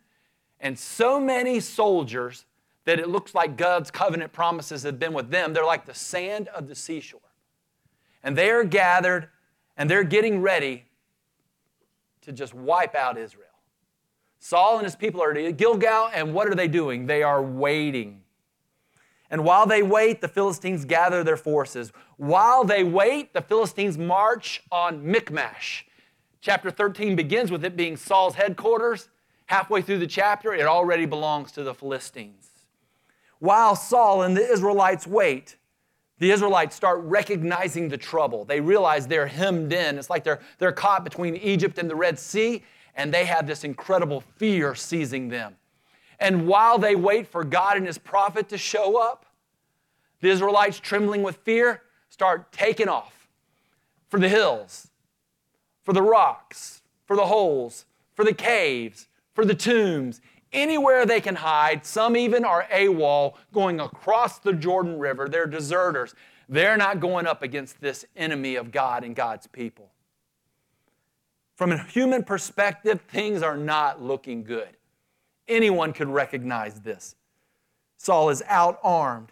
and 0.60 0.78
so 0.78 1.20
many 1.20 1.60
soldiers 1.60 2.46
that 2.86 2.98
it 2.98 3.08
looks 3.08 3.34
like 3.34 3.56
God's 3.56 3.90
covenant 3.90 4.32
promises 4.32 4.84
have 4.84 4.98
been 4.98 5.12
with 5.12 5.30
them. 5.30 5.52
They're 5.52 5.64
like 5.64 5.84
the 5.84 5.94
sand 5.94 6.48
of 6.48 6.68
the 6.68 6.74
seashore. 6.74 7.20
And 8.22 8.36
they 8.36 8.50
are 8.50 8.64
gathered 8.64 9.28
and 9.76 9.90
they're 9.90 10.04
getting 10.04 10.40
ready 10.40 10.86
to 12.22 12.32
just 12.32 12.54
wipe 12.54 12.94
out 12.94 13.18
Israel. 13.18 13.44
Saul 14.38 14.76
and 14.76 14.84
his 14.84 14.96
people 14.96 15.22
are 15.22 15.32
at 15.32 15.56
Gilgal, 15.56 16.10
and 16.14 16.32
what 16.32 16.46
are 16.46 16.54
they 16.54 16.68
doing? 16.68 17.06
They 17.06 17.22
are 17.22 17.42
waiting. 17.42 18.22
And 19.30 19.44
while 19.44 19.66
they 19.66 19.82
wait, 19.82 20.20
the 20.20 20.28
Philistines 20.28 20.84
gather 20.84 21.24
their 21.24 21.36
forces. 21.36 21.92
While 22.16 22.62
they 22.62 22.84
wait, 22.84 23.32
the 23.32 23.42
Philistines 23.42 23.98
march 23.98 24.62
on 24.70 25.04
Michmash. 25.04 25.86
Chapter 26.40 26.70
13 26.70 27.16
begins 27.16 27.50
with 27.50 27.64
it 27.64 27.76
being 27.76 27.96
Saul's 27.96 28.36
headquarters. 28.36 29.08
Halfway 29.46 29.82
through 29.82 29.98
the 29.98 30.06
chapter, 30.06 30.54
it 30.54 30.66
already 30.66 31.06
belongs 31.06 31.50
to 31.52 31.64
the 31.64 31.74
Philistines. 31.74 32.45
While 33.38 33.76
Saul 33.76 34.22
and 34.22 34.36
the 34.36 34.46
Israelites 34.46 35.06
wait, 35.06 35.56
the 36.18 36.30
Israelites 36.30 36.74
start 36.74 37.00
recognizing 37.00 37.88
the 37.88 37.98
trouble. 37.98 38.44
They 38.44 38.60
realize 38.60 39.06
they're 39.06 39.26
hemmed 39.26 39.72
in. 39.72 39.98
It's 39.98 40.08
like 40.08 40.24
they're, 40.24 40.40
they're 40.58 40.72
caught 40.72 41.04
between 41.04 41.36
Egypt 41.36 41.78
and 41.78 41.90
the 41.90 41.96
Red 41.96 42.18
Sea, 42.18 42.62
and 42.94 43.12
they 43.12 43.26
have 43.26 43.46
this 43.46 43.64
incredible 43.64 44.22
fear 44.36 44.74
seizing 44.74 45.28
them. 45.28 45.56
And 46.18 46.46
while 46.46 46.78
they 46.78 46.96
wait 46.96 47.26
for 47.26 47.44
God 47.44 47.76
and 47.76 47.86
his 47.86 47.98
prophet 47.98 48.48
to 48.48 48.56
show 48.56 48.96
up, 48.96 49.26
the 50.20 50.28
Israelites, 50.28 50.80
trembling 50.80 51.22
with 51.22 51.36
fear, 51.36 51.82
start 52.08 52.50
taking 52.50 52.88
off 52.88 53.28
for 54.08 54.18
the 54.18 54.28
hills, 54.28 54.88
for 55.82 55.92
the 55.92 56.00
rocks, 56.00 56.80
for 57.04 57.16
the 57.16 57.26
holes, 57.26 57.84
for 58.14 58.24
the 58.24 58.32
caves, 58.32 59.08
for 59.34 59.44
the 59.44 59.54
tombs, 59.54 60.22
anywhere 60.56 61.06
they 61.06 61.20
can 61.20 61.36
hide. 61.36 61.86
Some 61.86 62.16
even 62.16 62.44
are 62.44 62.66
AWOL 62.72 63.34
going 63.52 63.78
across 63.78 64.38
the 64.38 64.52
Jordan 64.52 64.98
River. 64.98 65.28
They're 65.28 65.46
deserters. 65.46 66.14
They're 66.48 66.76
not 66.76 66.98
going 66.98 67.26
up 67.26 67.42
against 67.42 67.80
this 67.80 68.04
enemy 68.16 68.56
of 68.56 68.72
God 68.72 69.04
and 69.04 69.14
God's 69.14 69.46
people. 69.46 69.92
From 71.54 71.72
a 71.72 71.82
human 71.84 72.24
perspective, 72.24 73.00
things 73.08 73.42
are 73.42 73.56
not 73.56 74.02
looking 74.02 74.42
good. 74.42 74.76
Anyone 75.48 75.92
could 75.92 76.08
recognize 76.08 76.80
this. 76.80 77.14
Saul 77.98 78.30
is 78.30 78.42
outarmed, 78.42 79.28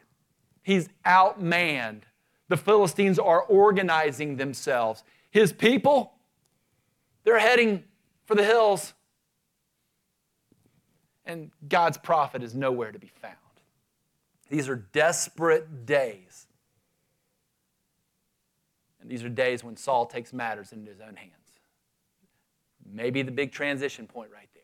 he's 0.62 0.88
outmanned. 1.04 2.02
The 2.49 2.57
Philistines 2.59 3.19
are 3.19 3.43
organizing 3.43 4.37
themselves. 4.37 5.02
His 5.31 5.50
people, 5.50 6.12
they're 7.25 7.38
heading 7.38 7.85
for 8.26 8.35
the 8.35 8.45
hills 8.45 8.93
and 11.26 11.50
God's 11.69 11.99
prophet 11.99 12.43
is 12.43 12.54
nowhere 12.54 12.93
to 12.93 12.99
be 12.99 13.11
found. 13.21 13.35
These 14.50 14.69
are 14.69 14.76
desperate 14.76 15.87
days. 15.87 16.47
And 19.00 19.11
these 19.11 19.25
are 19.25 19.28
days 19.28 19.62
when 19.64 19.76
Saul 19.76 20.07
takes 20.07 20.33
matters 20.33 20.73
into 20.73 20.90
his 20.90 21.00
own 21.00 21.16
hands. 21.16 21.33
Maybe 22.90 23.23
the 23.23 23.31
big 23.31 23.52
transition 23.52 24.07
point 24.07 24.31
right 24.33 24.49
there. 24.54 24.62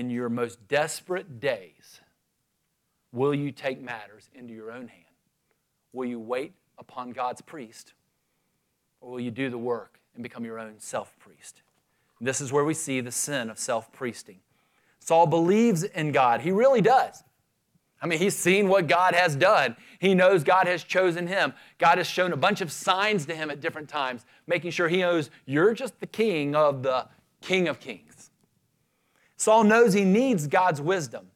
In 0.00 0.10
your 0.10 0.28
most 0.28 0.66
desperate 0.68 1.40
days, 1.40 2.00
will 3.12 3.34
you 3.34 3.52
take 3.52 3.80
matters 3.80 4.28
into 4.34 4.52
your 4.52 4.70
own 4.70 4.88
hand? 4.88 5.04
Will 5.92 6.06
you 6.06 6.18
wait 6.18 6.52
upon 6.78 7.12
God's 7.12 7.40
priest? 7.40 7.94
Or 9.00 9.12
will 9.12 9.20
you 9.20 9.30
do 9.30 9.50
the 9.50 9.58
work 9.58 10.00
and 10.14 10.22
become 10.22 10.44
your 10.44 10.58
own 10.58 10.74
self 10.78 11.18
priest? 11.18 11.62
This 12.20 12.40
is 12.40 12.52
where 12.52 12.64
we 12.64 12.74
see 12.74 13.00
the 13.00 13.12
sin 13.12 13.50
of 13.50 13.58
self 13.58 13.92
priesting. 13.92 14.40
Saul 15.04 15.26
believes 15.26 15.82
in 15.82 16.12
God. 16.12 16.40
He 16.40 16.50
really 16.50 16.80
does. 16.80 17.22
I 18.00 18.06
mean, 18.06 18.18
he's 18.18 18.34
seen 18.34 18.68
what 18.68 18.86
God 18.86 19.14
has 19.14 19.36
done. 19.36 19.76
He 19.98 20.14
knows 20.14 20.42
God 20.44 20.66
has 20.66 20.82
chosen 20.82 21.26
him. 21.26 21.52
God 21.76 21.98
has 21.98 22.06
shown 22.06 22.32
a 22.32 22.38
bunch 22.38 22.62
of 22.62 22.72
signs 22.72 23.26
to 23.26 23.34
him 23.34 23.50
at 23.50 23.60
different 23.60 23.90
times, 23.90 24.24
making 24.46 24.70
sure 24.70 24.88
he 24.88 24.98
knows 24.98 25.28
you're 25.44 25.74
just 25.74 26.00
the 26.00 26.06
king 26.06 26.54
of 26.56 26.82
the 26.82 27.06
King 27.42 27.68
of 27.68 27.80
Kings. 27.80 28.30
Saul 29.36 29.64
knows 29.64 29.92
he 29.92 30.04
needs 30.04 30.46
God's 30.46 30.80
wisdom. 30.80 31.26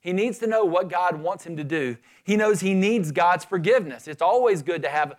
He 0.00 0.14
needs 0.14 0.38
to 0.38 0.46
know 0.46 0.64
what 0.64 0.88
God 0.88 1.20
wants 1.20 1.44
him 1.44 1.58
to 1.58 1.64
do. 1.64 1.98
He 2.24 2.34
knows 2.34 2.60
he 2.60 2.72
needs 2.72 3.12
God's 3.12 3.44
forgiveness. 3.44 4.08
It's 4.08 4.22
always 4.22 4.62
good 4.62 4.80
to 4.82 4.88
have 4.88 5.16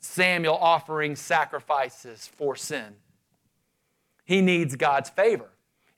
Samuel 0.00 0.56
offering 0.56 1.16
sacrifices 1.16 2.26
for 2.26 2.54
sin. 2.54 2.96
He 4.26 4.42
needs 4.42 4.76
God's 4.76 5.08
favor. 5.08 5.48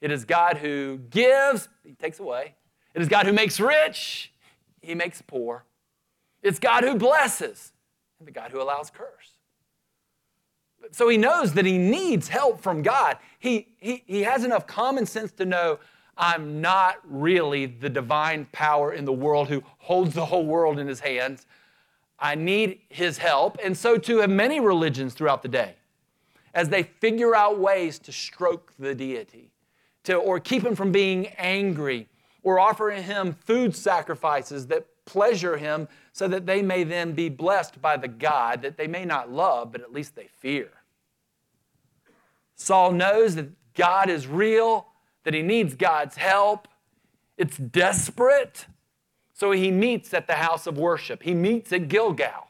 It 0.01 0.11
is 0.11 0.25
God 0.25 0.57
who 0.57 0.97
gives, 1.09 1.67
He 1.83 1.93
takes 1.93 2.19
away. 2.19 2.55
It 2.93 3.01
is 3.01 3.07
God 3.07 3.25
who 3.25 3.33
makes 3.33 3.59
rich, 3.59 4.33
He 4.81 4.95
makes 4.95 5.21
poor. 5.21 5.65
It's 6.41 6.59
God 6.59 6.83
who 6.83 6.95
blesses, 6.95 7.73
and 8.17 8.27
the 8.27 8.31
God 8.31 8.51
who 8.51 8.61
allows 8.61 8.89
curse. 8.89 9.33
So 10.91 11.09
he 11.09 11.17
knows 11.17 11.53
that 11.53 11.65
he 11.65 11.77
needs 11.77 12.29
help 12.29 12.61
from 12.61 12.81
God. 12.81 13.17
He, 13.39 13.67
he, 13.79 14.03
he 14.05 14.23
has 14.23 14.43
enough 14.43 14.65
common 14.65 15.05
sense 15.05 15.31
to 15.33 15.45
know 15.45 15.79
I'm 16.17 16.61
not 16.61 16.99
really 17.03 17.65
the 17.65 17.89
divine 17.89 18.47
power 18.51 18.93
in 18.93 19.05
the 19.05 19.13
world 19.13 19.49
who 19.49 19.63
holds 19.77 20.13
the 20.13 20.25
whole 20.25 20.45
world 20.45 20.79
in 20.79 20.87
his 20.87 20.99
hands. 20.99 21.45
I 22.19 22.35
need 22.35 22.81
his 22.89 23.17
help. 23.17 23.57
And 23.63 23.77
so 23.77 23.97
too 23.97 24.17
have 24.17 24.29
many 24.29 24.59
religions 24.59 25.13
throughout 25.13 25.41
the 25.41 25.49
day 25.49 25.75
as 26.53 26.69
they 26.69 26.83
figure 26.83 27.35
out 27.35 27.59
ways 27.59 27.99
to 27.99 28.11
stroke 28.11 28.73
the 28.77 28.95
deity 28.95 29.51
to, 30.03 30.15
or 30.15 30.39
keep 30.39 30.63
him 30.63 30.75
from 30.75 30.91
being 30.91 31.27
angry, 31.37 32.07
or 32.43 32.59
offering 32.59 33.03
him 33.03 33.33
food 33.33 33.75
sacrifices 33.75 34.67
that 34.67 34.85
pleasure 35.05 35.57
him 35.57 35.87
so 36.13 36.27
that 36.27 36.45
they 36.45 36.61
may 36.61 36.83
then 36.83 37.13
be 37.13 37.29
blessed 37.29 37.81
by 37.81 37.97
the 37.97 38.07
God 38.07 38.61
that 38.61 38.77
they 38.77 38.87
may 38.87 39.05
not 39.05 39.31
love, 39.31 39.71
but 39.71 39.81
at 39.81 39.91
least 39.91 40.15
they 40.15 40.27
fear. 40.39 40.69
Saul 42.55 42.91
knows 42.91 43.35
that 43.35 43.49
God 43.73 44.09
is 44.09 44.27
real, 44.27 44.87
that 45.23 45.33
he 45.33 45.41
needs 45.41 45.75
God's 45.75 46.17
help. 46.17 46.67
It's 47.37 47.57
desperate. 47.57 48.67
So 49.33 49.51
he 49.51 49.71
meets 49.71 50.13
at 50.13 50.27
the 50.27 50.33
house 50.33 50.67
of 50.67 50.77
worship. 50.77 51.23
He 51.23 51.33
meets 51.33 51.71
at 51.71 51.87
Gilgal. 51.87 52.47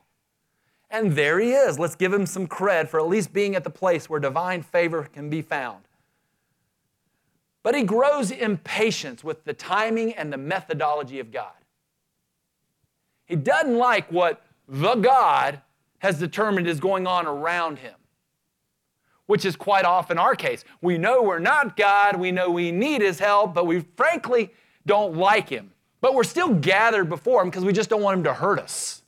And 0.90 1.14
there 1.14 1.40
he 1.40 1.52
is. 1.52 1.78
Let's 1.78 1.96
give 1.96 2.12
him 2.12 2.26
some 2.26 2.48
cred 2.48 2.90
for 2.90 3.00
at 3.00 3.08
least 3.08 3.32
being 3.32 3.56
at 3.56 3.64
the 3.64 3.70
place 3.70 4.10
where 4.10 4.20
divine 4.20 4.64
favor 4.64 5.04
can 5.04 5.30
be 5.30 5.44
found. 5.44 5.84
But 7.70 7.76
he 7.76 7.84
grows 7.84 8.32
impatient 8.32 9.24
with 9.24 9.44
the 9.44 9.54
timing 9.54 10.14
and 10.14 10.34
the 10.34 10.40
methodology 10.40 11.20
of 11.20 11.32
God. 11.32 11.54
He 13.28 13.36
doesn't 13.36 13.78
like 13.78 14.12
what 14.12 14.42
the 14.68 14.96
God 14.96 15.62
has 16.00 16.18
determined 16.18 16.66
is 16.66 16.80
going 16.80 17.06
on 17.06 17.28
around 17.28 17.78
him, 17.78 17.94
which 19.28 19.46
is 19.46 19.56
quite 19.56 19.86
often 19.86 20.18
our 20.18 20.36
case. 20.36 20.66
We 20.82 20.98
know 20.98 21.22
we're 21.22 21.38
not 21.38 21.78
God, 21.78 22.16
we 22.16 22.32
know 22.32 22.50
we 22.50 22.72
need 22.72 23.04
his 23.04 23.20
help, 23.20 23.54
but 23.54 23.68
we 23.68 23.82
frankly 23.96 24.52
don't 24.88 25.16
like 25.16 25.48
him. 25.48 25.72
But 26.02 26.16
we're 26.16 26.24
still 26.24 26.56
gathered 26.56 27.08
before 27.08 27.44
him 27.44 27.52
because 27.52 27.66
we 27.66 27.72
just 27.72 27.92
don't 27.92 28.02
want 28.02 28.18
him 28.18 28.24
to 28.24 28.34
hurt 28.34 28.58
us. 28.58 29.04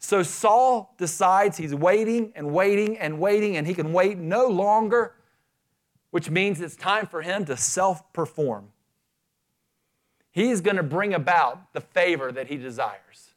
So 0.00 0.24
Saul 0.24 0.92
decides 0.98 1.56
he's 1.56 1.72
waiting 1.72 2.32
and 2.34 2.52
waiting 2.52 2.98
and 2.98 3.20
waiting, 3.20 3.58
and 3.58 3.64
he 3.64 3.74
can 3.74 3.92
wait 3.92 4.18
no 4.18 4.48
longer, 4.48 5.12
which 6.16 6.30
means 6.30 6.62
it's 6.62 6.76
time 6.76 7.06
for 7.06 7.20
him 7.20 7.44
to 7.44 7.58
self 7.58 8.10
perform. 8.14 8.68
He's 10.30 10.62
going 10.62 10.78
to 10.78 10.82
bring 10.82 11.12
about 11.12 11.74
the 11.74 11.82
favor 11.82 12.32
that 12.32 12.46
he 12.46 12.56
desires. 12.56 13.34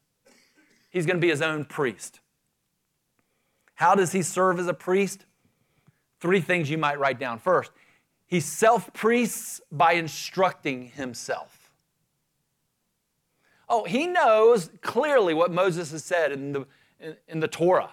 He's 0.90 1.06
going 1.06 1.18
to 1.18 1.22
be 1.22 1.28
his 1.28 1.42
own 1.42 1.66
priest. 1.66 2.22
How 3.74 3.96
does 3.96 4.14
he 4.14 4.22
serve 4.22 4.60
as 4.60 4.68
a 4.68 4.74
priest? 4.74 5.26
Three 6.22 6.40
things 6.40 6.70
you 6.70 6.78
might 6.78 6.98
write 6.98 7.20
down. 7.20 7.40
First, 7.40 7.72
he 8.26 8.40
self 8.40 8.94
priests 8.94 9.60
by 9.70 9.92
instructing 9.96 10.92
himself. 10.92 11.74
Oh, 13.68 13.84
he 13.84 14.08
knows 14.08 14.70
clearly 14.82 15.34
what 15.34 15.52
Moses 15.52 15.92
has 15.92 16.06
said 16.06 16.32
in 16.32 16.54
the, 16.54 16.66
in, 17.02 17.18
in 17.28 17.40
the 17.42 17.50
Torah 17.50 17.90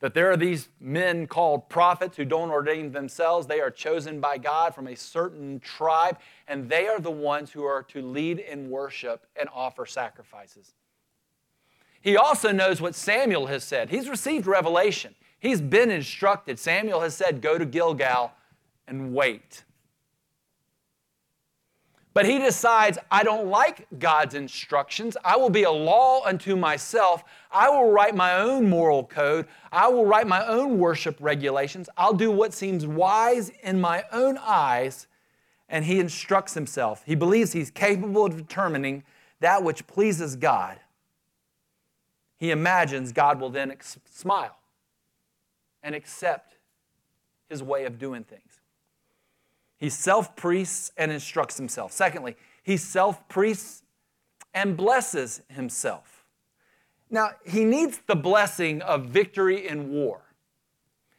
that 0.00 0.14
there 0.14 0.30
are 0.30 0.36
these 0.36 0.68
men 0.78 1.26
called 1.26 1.68
prophets 1.68 2.16
who 2.16 2.24
don't 2.24 2.50
ordain 2.50 2.92
themselves. 2.92 3.46
They 3.46 3.60
are 3.60 3.70
chosen 3.70 4.20
by 4.20 4.38
God 4.38 4.74
from 4.74 4.86
a 4.86 4.94
certain 4.94 5.60
tribe, 5.60 6.18
and 6.46 6.68
they 6.68 6.86
are 6.86 7.00
the 7.00 7.10
ones 7.10 7.50
who 7.50 7.64
are 7.64 7.82
to 7.84 8.02
lead 8.02 8.38
in 8.38 8.70
worship 8.70 9.26
and 9.38 9.48
offer 9.54 9.86
sacrifices. 9.86 10.74
He 12.00 12.16
also 12.16 12.52
knows 12.52 12.80
what 12.80 12.94
Samuel 12.94 13.46
has 13.46 13.64
said. 13.64 13.90
He's 13.90 14.08
received 14.08 14.46
revelation, 14.46 15.14
he's 15.40 15.60
been 15.60 15.90
instructed. 15.90 16.58
Samuel 16.58 17.00
has 17.00 17.16
said, 17.16 17.40
Go 17.40 17.58
to 17.58 17.64
Gilgal 17.64 18.32
and 18.86 19.14
wait. 19.14 19.64
But 22.16 22.24
he 22.24 22.38
decides, 22.38 22.96
I 23.10 23.24
don't 23.24 23.48
like 23.48 23.86
God's 23.98 24.34
instructions. 24.34 25.18
I 25.22 25.36
will 25.36 25.50
be 25.50 25.64
a 25.64 25.70
law 25.70 26.24
unto 26.24 26.56
myself. 26.56 27.22
I 27.52 27.68
will 27.68 27.92
write 27.92 28.16
my 28.16 28.38
own 28.38 28.70
moral 28.70 29.04
code. 29.04 29.46
I 29.70 29.88
will 29.88 30.06
write 30.06 30.26
my 30.26 30.42
own 30.46 30.78
worship 30.78 31.18
regulations. 31.20 31.90
I'll 31.94 32.14
do 32.14 32.30
what 32.30 32.54
seems 32.54 32.86
wise 32.86 33.50
in 33.62 33.82
my 33.82 34.04
own 34.12 34.38
eyes. 34.38 35.08
And 35.68 35.84
he 35.84 36.00
instructs 36.00 36.54
himself. 36.54 37.02
He 37.04 37.14
believes 37.14 37.52
he's 37.52 37.70
capable 37.70 38.24
of 38.24 38.34
determining 38.34 39.04
that 39.40 39.62
which 39.62 39.86
pleases 39.86 40.36
God. 40.36 40.80
He 42.38 42.50
imagines 42.50 43.12
God 43.12 43.38
will 43.42 43.50
then 43.50 43.70
ex- 43.70 43.98
smile 44.10 44.56
and 45.82 45.94
accept 45.94 46.56
his 47.50 47.62
way 47.62 47.84
of 47.84 47.98
doing 47.98 48.24
things. 48.24 48.45
He 49.78 49.90
self 49.90 50.36
priests 50.36 50.92
and 50.96 51.12
instructs 51.12 51.56
himself. 51.56 51.92
Secondly, 51.92 52.36
he 52.62 52.76
self 52.76 53.28
priests 53.28 53.82
and 54.54 54.76
blesses 54.76 55.42
himself. 55.48 56.24
Now, 57.10 57.30
he 57.44 57.64
needs 57.64 58.00
the 58.06 58.16
blessing 58.16 58.82
of 58.82 59.06
victory 59.06 59.68
in 59.68 59.90
war. 59.90 60.22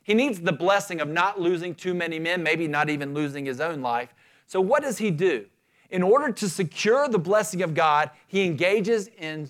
He 0.04 0.14
needs 0.14 0.42
the 0.42 0.54
blessing 0.54 1.02
of 1.02 1.08
not 1.08 1.40
losing 1.40 1.76
too 1.76 1.94
many 1.94 2.20
men, 2.20 2.42
maybe 2.42 2.68
not 2.68 2.90
even 2.90 3.14
losing 3.14 3.46
his 3.46 3.60
own 3.62 3.82
life. 3.82 4.14
So, 4.48 4.60
what 4.62 4.84
does 4.84 4.98
he 4.98 5.12
do? 5.12 5.46
In 5.90 6.04
order 6.04 6.32
to 6.32 6.50
secure 6.50 7.08
the 7.08 7.20
blessing 7.20 7.62
of 7.62 7.74
God, 7.74 8.12
he 8.28 8.44
engages 8.44 9.10
in 9.18 9.50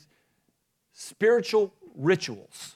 spiritual 0.94 1.74
rituals. 1.96 2.76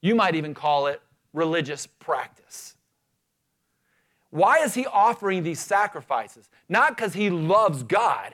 You 0.00 0.14
might 0.14 0.34
even 0.34 0.54
call 0.54 0.86
it 0.86 1.00
religious 1.32 1.86
practice. 1.86 2.71
Why 4.32 4.60
is 4.60 4.72
he 4.72 4.86
offering 4.86 5.42
these 5.42 5.60
sacrifices? 5.60 6.48
Not 6.66 6.96
because 6.96 7.12
he 7.12 7.28
loves 7.28 7.82
God, 7.82 8.32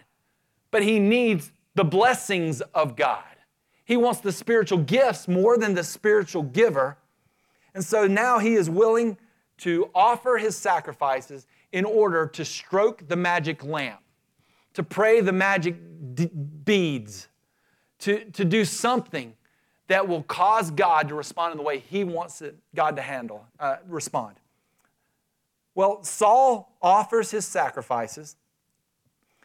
but 0.71 0.85
he 0.85 1.01
needs 1.01 1.51
the 1.75 1.83
blessings 1.83 2.61
of 2.73 2.95
God. 2.95 3.25
He 3.85 3.97
wants 3.97 4.21
the 4.21 4.31
spiritual 4.31 4.79
gifts 4.79 5.27
more 5.27 5.59
than 5.59 5.75
the 5.75 5.83
spiritual 5.83 6.45
giver. 6.45 6.99
And 7.75 7.85
so 7.85 8.07
now 8.07 8.39
he 8.39 8.55
is 8.55 8.71
willing 8.71 9.19
to 9.59 9.91
offer 9.93 10.39
his 10.39 10.57
sacrifices 10.57 11.49
in 11.73 11.85
order 11.85 12.29
to 12.29 12.45
stroke 12.45 13.09
the 13.09 13.17
magic 13.17 13.65
lamp, 13.65 13.99
to 14.75 14.85
pray 14.85 15.21
the 15.21 15.33
magic 15.33 15.75
d- 16.15 16.31
beads, 16.65 17.27
to, 17.99 18.25
to 18.27 18.45
do 18.45 18.65
something 18.65 19.35
that 19.89 20.07
will 20.07 20.23
cause 20.23 20.71
God 20.71 21.09
to 21.09 21.17
respond 21.17 21.51
in 21.51 21.59
the 21.59 21.65
way 21.65 21.81
he 21.81 22.05
wants 22.05 22.41
it, 22.41 22.57
God 22.73 22.95
to 22.95 23.03
handle, 23.03 23.47
uh, 23.59 23.79
respond. 23.89 24.37
Well, 25.79 26.03
Saul 26.03 26.77
offers 26.83 27.31
his 27.31 27.45
sacrifices. 27.45 28.35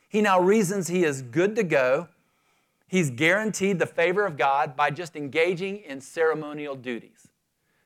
He 0.10 0.19
now 0.19 0.39
reasons 0.39 0.88
he 0.88 1.04
is 1.04 1.22
good 1.22 1.56
to 1.58 1.63
go. 1.63 2.08
He's 2.88 3.12
guaranteed 3.12 3.78
the 3.78 3.86
favor 3.86 4.26
of 4.26 4.36
God 4.36 4.76
by 4.76 4.89
just 4.89 5.15
engaging 5.15 5.78
in 5.84 6.02
ceremonial 6.02 6.74
duties. 6.74 7.28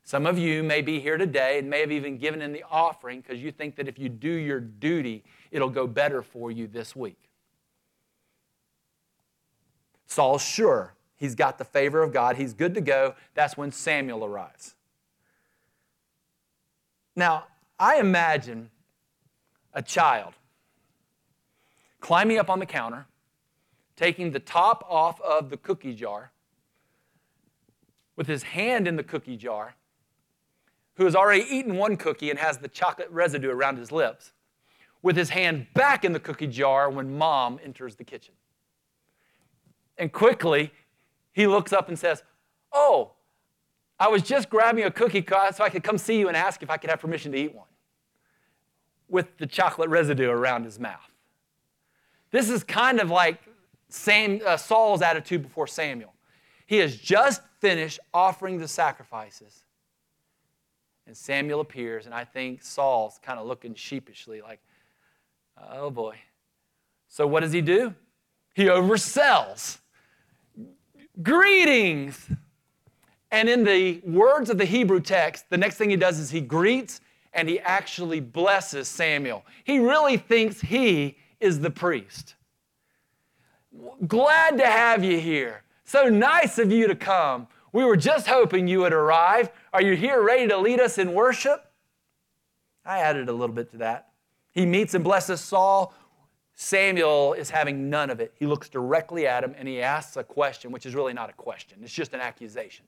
Some 0.05 0.25
of 0.25 0.37
you 0.37 0.63
may 0.63 0.81
be 0.81 1.01
here 1.01 1.17
today 1.17 1.59
and 1.59 1.69
may 1.69 1.81
have 1.81 1.91
even 1.91 2.17
given 2.17 2.41
in 2.41 2.53
the 2.53 2.63
offering 2.71 3.19
because 3.19 3.43
you 3.43 3.51
think 3.51 3.75
that 3.75 3.89
if 3.89 3.99
you 3.99 4.07
do 4.07 4.31
your 4.31 4.61
duty, 4.61 5.25
it'll 5.51 5.69
go 5.69 5.85
better 5.85 6.21
for 6.21 6.49
you 6.49 6.67
this 6.67 6.95
week. 6.95 7.29
Saul's 10.05 10.41
sure 10.41 10.93
he's 11.17 11.35
got 11.35 11.57
the 11.57 11.65
favor 11.65 12.01
of 12.01 12.13
God. 12.13 12.37
He's 12.37 12.53
good 12.53 12.75
to 12.75 12.81
go. 12.81 13.15
That's 13.33 13.57
when 13.57 13.73
Samuel 13.73 14.23
arrives. 14.23 14.75
Now, 17.13 17.43
I 17.79 17.99
imagine 17.99 18.69
a 19.73 19.81
child 19.81 20.33
climbing 21.99 22.37
up 22.37 22.49
on 22.49 22.59
the 22.59 22.65
counter, 22.65 23.05
taking 23.95 24.31
the 24.31 24.39
top 24.39 24.85
off 24.89 25.19
of 25.21 25.49
the 25.49 25.57
cookie 25.57 25.93
jar, 25.93 26.31
with 28.15 28.27
his 28.27 28.43
hand 28.43 28.87
in 28.87 28.95
the 28.95 29.03
cookie 29.03 29.37
jar, 29.37 29.75
who 30.95 31.05
has 31.05 31.15
already 31.15 31.43
eaten 31.43 31.75
one 31.75 31.97
cookie 31.97 32.29
and 32.29 32.39
has 32.39 32.57
the 32.57 32.67
chocolate 32.67 33.09
residue 33.11 33.49
around 33.49 33.77
his 33.77 33.91
lips, 33.91 34.33
with 35.03 35.15
his 35.15 35.29
hand 35.29 35.67
back 35.73 36.03
in 36.03 36.13
the 36.13 36.19
cookie 36.19 36.47
jar 36.47 36.89
when 36.89 37.17
mom 37.17 37.59
enters 37.63 37.95
the 37.95 38.03
kitchen. 38.03 38.33
And 39.97 40.11
quickly, 40.11 40.71
he 41.33 41.45
looks 41.45 41.73
up 41.73 41.87
and 41.87 41.97
says, 41.97 42.23
Oh, 42.71 43.11
I 43.99 44.07
was 44.09 44.21
just 44.21 44.49
grabbing 44.49 44.83
a 44.83 44.91
cookie 44.91 45.25
so 45.27 45.63
I 45.63 45.69
could 45.69 45.83
come 45.83 45.97
see 45.97 46.19
you 46.19 46.27
and 46.27 46.37
ask 46.37 46.61
if 46.61 46.69
I 46.69 46.77
could 46.77 46.89
have 46.89 46.99
permission 46.99 47.31
to 47.31 47.37
eat 47.37 47.53
one 47.55 47.67
with 49.09 49.37
the 49.37 49.47
chocolate 49.47 49.89
residue 49.89 50.29
around 50.29 50.65
his 50.65 50.79
mouth. 50.79 51.11
This 52.31 52.49
is 52.49 52.63
kind 52.63 52.99
of 52.99 53.09
like 53.09 53.39
Sam, 53.89 54.41
uh, 54.45 54.57
Saul's 54.57 55.01
attitude 55.01 55.41
before 55.43 55.65
Samuel. 55.65 56.13
He 56.65 56.77
has 56.77 56.97
just 56.97 57.41
finished 57.59 57.99
offering 58.13 58.57
the 58.57 58.67
sacrifices. 58.67 59.63
And 61.07 61.15
Samuel 61.15 61.61
appears, 61.61 62.05
and 62.05 62.13
I 62.13 62.25
think 62.25 62.61
Saul's 62.61 63.17
kind 63.23 63.39
of 63.39 63.47
looking 63.47 63.73
sheepishly, 63.73 64.41
like, 64.41 64.59
oh 65.71 65.89
boy. 65.89 66.17
So 67.07 67.25
what 67.25 67.39
does 67.39 67.53
he 67.53 67.61
do? 67.61 67.95
He 68.53 68.65
oversells. 68.65 69.77
Greetings. 71.23 72.29
And 73.31 73.49
in 73.49 73.63
the 73.63 74.01
words 74.05 74.49
of 74.49 74.57
the 74.57 74.65
Hebrew 74.65 75.01
text, 75.01 75.49
the 75.49 75.57
next 75.57 75.75
thing 75.75 75.89
he 75.89 75.95
does 75.95 76.19
is 76.19 76.29
he 76.29 76.41
greets 76.41 77.01
and 77.33 77.47
he 77.47 77.59
actually 77.59 78.19
blesses 78.19 78.87
Samuel. 78.87 79.45
He 79.63 79.79
really 79.79 80.17
thinks 80.17 80.61
he 80.61 81.17
is 81.39 81.59
the 81.59 81.69
priest. 81.69 82.35
Glad 84.07 84.57
to 84.57 84.65
have 84.65 85.03
you 85.03 85.19
here. 85.19 85.63
So 85.83 86.09
nice 86.09 86.57
of 86.57 86.71
you 86.71 86.87
to 86.87 86.95
come. 86.95 87.47
We 87.73 87.83
were 87.83 87.97
just 87.97 88.27
hoping 88.27 88.67
you 88.67 88.79
would 88.79 88.93
arrive. 88.93 89.49
Are 89.73 89.81
you 89.81 89.95
here 89.95 90.21
ready 90.21 90.47
to 90.47 90.57
lead 90.57 90.79
us 90.79 90.97
in 90.97 91.13
worship? 91.13 91.69
I 92.85 92.99
added 92.99 93.29
a 93.29 93.33
little 93.33 93.53
bit 93.53 93.69
to 93.71 93.77
that. 93.77 94.09
He 94.51 94.65
meets 94.65 94.93
and 94.93 95.03
blesses 95.03 95.41
Saul. 95.41 95.93
Samuel 96.55 97.33
is 97.33 97.51
having 97.51 97.89
none 97.89 98.09
of 98.09 98.19
it. 98.19 98.33
He 98.39 98.47
looks 98.47 98.67
directly 98.67 99.27
at 99.27 99.43
him 99.43 99.53
and 99.57 99.67
he 99.67 99.81
asks 99.81 100.17
a 100.17 100.23
question, 100.23 100.71
which 100.71 100.87
is 100.87 100.95
really 100.95 101.13
not 101.13 101.29
a 101.29 101.33
question, 101.33 101.79
it's 101.83 101.93
just 101.93 102.13
an 102.13 102.19
accusation. 102.19 102.85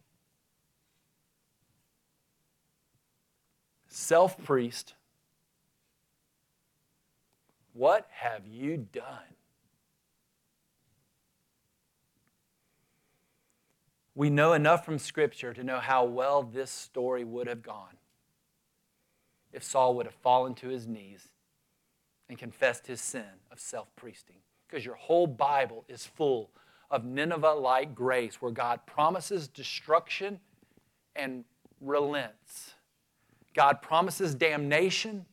Self 3.90 4.42
priest, 4.44 4.94
what 7.74 8.08
have 8.12 8.48
you 8.48 8.78
done? 8.78 9.36
We 14.16 14.30
know 14.30 14.54
enough 14.54 14.86
from 14.86 15.00
Scripture 15.00 15.54
to 15.54 15.64
know 15.64 15.80
how 15.80 16.04
well 16.06 16.44
this 16.44 16.72
story 16.72 17.24
would 17.24 17.48
have 17.48 17.62
gone 17.62 17.98
if 19.54 19.64
Saul 19.64 19.96
would 19.96 20.06
have 20.06 20.16
fallen 20.16 20.56
to 20.56 20.68
his 20.68 20.88
knees 20.88 21.30
and 22.28 22.38
confessed 22.38 22.88
his 22.88 23.02
sin 23.02 23.24
of 23.52 23.60
self 23.60 23.88
priesting. 23.96 24.38
Because 24.68 24.86
your 24.86 24.96
whole 24.96 25.26
Bible 25.26 25.86
is 25.88 26.06
full 26.06 26.52
of 26.92 27.06
Nineveh 27.06 27.54
like 27.54 27.96
grace 27.96 28.42
where 28.42 28.52
God 28.52 28.82
promises 28.86 29.48
destruction 29.48 30.40
and 31.16 31.46
relents. 31.82 32.74
God 33.54 33.82
promises 33.82 34.36
damnation 34.36 35.26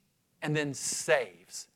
and 0.43 0.57
then 0.57 0.75
saves. 0.75 1.69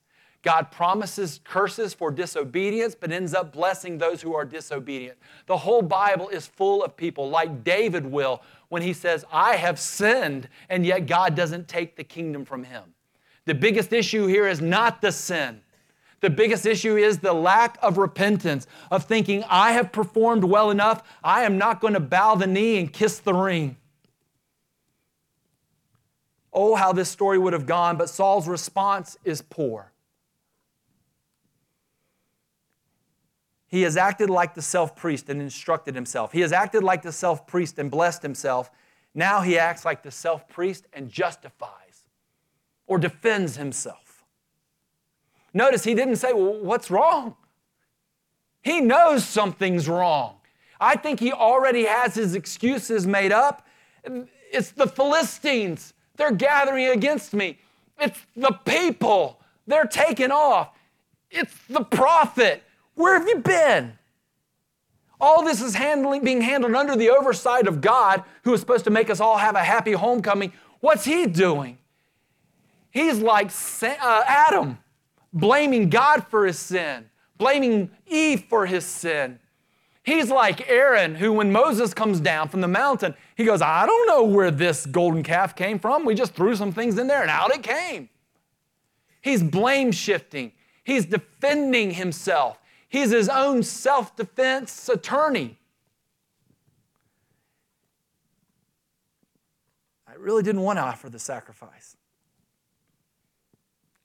God 0.43 0.71
promises 0.71 1.41
curses 1.45 1.93
for 1.93 2.11
disobedience, 2.11 2.95
but 2.95 3.13
ends 3.13 3.35
up 3.35 3.53
blessing 3.53 3.99
those 3.99 4.23
who 4.23 4.35
are 4.35 4.45
disobedient. 4.47 5.19
The 5.47 5.59
whole 5.59 5.83
Bible 5.83 6.31
is 6.31 6.47
full 6.47 6.83
of 6.83 6.97
people 6.97 7.29
like 7.29 7.63
David 7.63 8.07
will 8.07 8.43
when 8.71 8.81
he 8.81 8.95
says, 8.95 9.25
I 9.31 9.57
have 9.57 9.79
sinned, 9.79 10.49
and 10.71 10.87
yet 10.87 11.07
God 11.07 11.35
doesn't 11.35 11.69
take 11.69 11.97
the 11.97 12.05
kingdom 12.05 12.47
from 12.47 12.65
him. 12.65 12.85
The 13.45 13.55
biggest 13.55 13.93
issue 13.93 14.27
here 14.27 14.49
is 14.49 14.63
not 14.63 15.03
the 15.03 15.13
sin. 15.13 15.61
The 16.21 16.31
biggest 16.31 16.65
issue 16.65 16.97
is 16.97 17.19
the 17.19 17.33
lack 17.33 17.79
of 17.83 17.99
repentance, 17.99 18.67
of 18.91 19.05
thinking, 19.05 19.45
I 19.49 19.73
have 19.73 19.93
performed 19.93 20.45
well 20.45 20.71
enough, 20.71 21.03
I 21.23 21.45
am 21.45 21.59
not 21.59 21.81
going 21.81 21.95
to 21.95 22.01
bow 22.01 22.35
the 22.35 22.47
knee 22.47 22.79
and 22.79 22.93
kiss 22.93 23.19
the 23.19 23.35
ring. 23.35 23.77
Oh, 26.53 26.75
how 26.75 26.93
this 26.93 27.09
story 27.09 27.39
would 27.39 27.53
have 27.53 27.67
gone, 27.67 27.97
but 27.97 28.09
Saul's 28.09 28.49
response 28.49 29.17
is 29.25 29.43
poor. 29.43 29.93
He 33.69 33.83
has 33.83 33.97
acted 33.97 34.31
like 34.31 34.55
the 34.55 34.63
self 34.63 34.97
priest 34.97 35.29
and 35.29 35.41
instructed 35.41 35.95
himself. 35.95 36.33
He 36.33 36.41
has 36.41 36.53
acted 36.53 36.83
like 36.83 37.03
the 37.03 37.13
self 37.13 37.47
priest 37.47 37.79
and 37.79 37.89
blessed 37.89 38.21
himself. 38.23 38.69
Now 39.15 39.43
he 39.43 39.59
acts 39.59 39.85
like 39.85 40.03
the 40.03 40.11
self 40.11 40.49
priest 40.49 40.87
and 40.93 41.09
justifies 41.09 42.05
or 42.89 42.99
defends 42.99 43.57
himself. 43.57 44.25
Notice 45.55 45.85
he 45.85 45.95
didn't 45.95 46.17
say, 46.17 46.33
Well, 46.33 46.59
what's 46.61 46.91
wrong? 46.91 47.37
He 48.63 48.81
knows 48.81 49.25
something's 49.25 49.89
wrong. 49.89 50.37
I 50.81 50.97
think 50.97 51.21
he 51.21 51.33
already 51.33 51.85
has 51.85 52.15
his 52.15 52.35
excuses 52.35 53.07
made 53.07 53.33
up. 53.33 53.67
It's 54.53 54.73
the 54.73 54.87
Philistines. 54.87 55.95
They're 56.21 56.31
gathering 56.33 56.89
against 56.89 57.33
me. 57.33 57.59
It's 57.99 58.19
the 58.37 58.53
people. 58.67 59.41
They're 59.67 59.87
taking 59.87 60.31
off. 60.31 60.69
It's 61.31 61.55
the 61.67 61.83
prophet. 61.83 62.63
Where 62.95 63.19
have 63.19 63.27
you 63.27 63.39
been? 63.39 63.95
All 65.19 65.43
this 65.43 65.63
is 65.63 65.75
handling, 65.75 66.23
being 66.23 66.43
handled 66.43 66.75
under 66.75 66.95
the 66.95 67.09
oversight 67.09 67.67
of 67.67 67.81
God, 67.81 68.23
who 68.45 68.53
is 68.53 68.61
supposed 68.61 68.85
to 68.85 68.91
make 68.91 69.09
us 69.09 69.19
all 69.19 69.39
have 69.39 69.55
a 69.55 69.65
happy 69.65 69.93
homecoming. 69.93 70.53
What's 70.81 71.07
he 71.07 71.27
doing? 71.27 71.79
He's 72.91 73.21
like 73.21 73.51
uh, 73.83 74.23
Adam, 74.27 74.77
blaming 75.33 75.89
God 75.89 76.27
for 76.29 76.45
his 76.45 76.59
sin, 76.59 77.09
blaming 77.39 77.91
Eve 78.07 78.45
for 78.45 78.67
his 78.67 78.85
sin. 78.85 79.39
He's 80.03 80.31
like 80.31 80.69
Aaron, 80.69 81.15
who, 81.15 81.33
when 81.33 81.51
Moses 81.51 81.95
comes 81.95 82.21
down 82.21 82.49
from 82.49 82.61
the 82.61 82.69
mountain, 82.69 83.15
he 83.41 83.47
goes, 83.47 83.63
I 83.63 83.87
don't 83.87 84.07
know 84.07 84.23
where 84.25 84.51
this 84.51 84.85
golden 84.85 85.23
calf 85.23 85.57
came 85.57 85.79
from. 85.79 86.05
We 86.05 86.15
just 86.15 86.35
threw 86.35 86.55
some 86.55 86.73
things 86.73 86.99
in 86.99 87.07
there 87.07 87.23
and 87.23 87.31
out 87.31 87.51
it 87.51 87.63
came. 87.63 88.11
He's 89.23 89.43
blame 89.43 89.93
shifting, 89.93 90.53
he's 90.85 91.07
defending 91.07 91.93
himself. 91.93 92.59
He's 92.91 93.11
his 93.11 93.31
own 93.31 93.63
self 93.63 94.15
defense 94.15 94.91
attorney. 94.91 95.59
I 100.07 100.17
really 100.17 100.43
didn't 100.43 100.61
want 100.61 100.79
to 100.79 100.83
offer 100.83 101.09
the 101.09 101.19
sacrifice. 101.19 101.97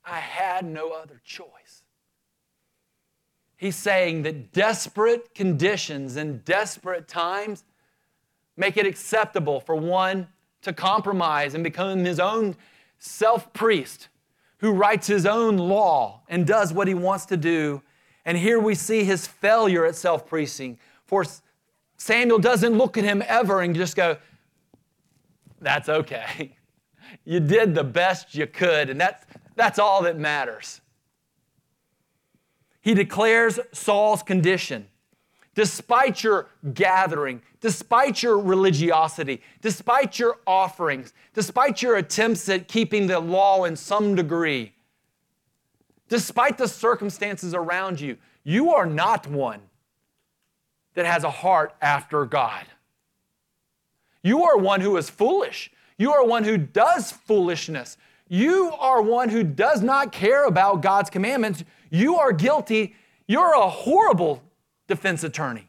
I 0.05 0.19
had 0.19 0.63
no 0.63 0.91
other 0.91 1.19
choice. 1.25 1.83
He's 3.57 3.75
saying 3.75 4.21
that 4.23 4.53
desperate 4.53 5.35
conditions 5.35 6.15
and 6.15 6.45
desperate 6.45 7.09
times 7.09 7.65
make 8.57 8.77
it 8.77 8.85
acceptable 8.85 9.59
for 9.59 9.75
one 9.75 10.27
to 10.61 10.73
compromise 10.73 11.53
and 11.53 11.63
become 11.63 12.05
his 12.05 12.19
own 12.19 12.55
self 12.99 13.51
priest 13.53 14.09
who 14.59 14.71
writes 14.71 15.07
his 15.07 15.25
own 15.25 15.57
law 15.57 16.21
and 16.27 16.47
does 16.47 16.73
what 16.73 16.87
he 16.87 16.93
wants 16.93 17.25
to 17.27 17.37
do 17.37 17.81
and 18.25 18.37
here 18.37 18.59
we 18.59 18.73
see 18.73 19.03
his 19.03 19.27
failure 19.27 19.85
at 19.85 19.95
self 19.95 20.25
priesting. 20.27 20.79
For 21.05 21.23
Samuel 21.97 22.39
doesn't 22.39 22.73
look 22.73 22.97
at 22.97 23.03
him 23.03 23.23
ever 23.27 23.61
and 23.61 23.75
just 23.75 23.95
go, 23.95 24.17
That's 25.61 25.87
okay. 25.87 26.57
You 27.23 27.39
did 27.39 27.75
the 27.75 27.83
best 27.83 28.35
you 28.35 28.45
could, 28.45 28.89
and 28.89 28.99
that's, 28.99 29.25
that's 29.55 29.79
all 29.79 30.01
that 30.03 30.17
matters. 30.17 30.81
He 32.81 32.93
declares 32.93 33.59
Saul's 33.71 34.21
condition. 34.21 34.87
Despite 35.55 36.23
your 36.23 36.47
gathering, 36.73 37.41
despite 37.61 38.21
your 38.21 38.37
religiosity, 38.39 39.41
despite 39.61 40.19
your 40.19 40.37
offerings, 40.45 41.13
despite 41.33 41.81
your 41.81 41.95
attempts 41.95 42.47
at 42.49 42.67
keeping 42.67 43.07
the 43.07 43.19
law 43.19 43.63
in 43.63 43.75
some 43.75 44.15
degree, 44.15 44.75
Despite 46.07 46.57
the 46.57 46.67
circumstances 46.67 47.53
around 47.53 47.99
you, 47.99 48.17
you 48.43 48.73
are 48.73 48.85
not 48.85 49.27
one 49.27 49.61
that 50.93 51.05
has 51.05 51.23
a 51.23 51.31
heart 51.31 51.73
after 51.81 52.25
God. 52.25 52.65
You 54.21 54.43
are 54.43 54.57
one 54.57 54.81
who 54.81 54.97
is 54.97 55.09
foolish. 55.09 55.71
You 55.97 56.13
are 56.13 56.25
one 56.25 56.43
who 56.43 56.57
does 56.57 57.11
foolishness. 57.11 57.97
You 58.27 58.71
are 58.79 59.01
one 59.01 59.29
who 59.29 59.43
does 59.43 59.81
not 59.81 60.11
care 60.11 60.45
about 60.45 60.81
God's 60.81 61.09
commandments. 61.09 61.63
You 61.89 62.17
are 62.17 62.31
guilty. 62.31 62.95
You're 63.27 63.53
a 63.53 63.69
horrible 63.69 64.43
defense 64.87 65.23
attorney. 65.23 65.67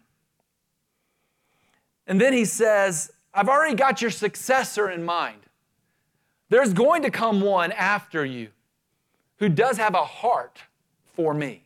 And 2.07 2.21
then 2.21 2.33
he 2.33 2.45
says, 2.45 3.11
I've 3.35 3.49
already 3.49 3.75
got 3.75 4.01
your 4.01 4.11
successor 4.11 4.89
in 4.91 5.05
mind. 5.05 5.41
There's 6.49 6.73
going 6.73 7.03
to 7.03 7.11
come 7.11 7.41
one 7.41 7.73
after 7.73 8.25
you 8.25 8.49
who 9.39 9.49
does 9.49 9.77
have 9.79 9.95
a 9.95 10.05
heart 10.05 10.63
for 11.15 11.35
me. 11.35 11.65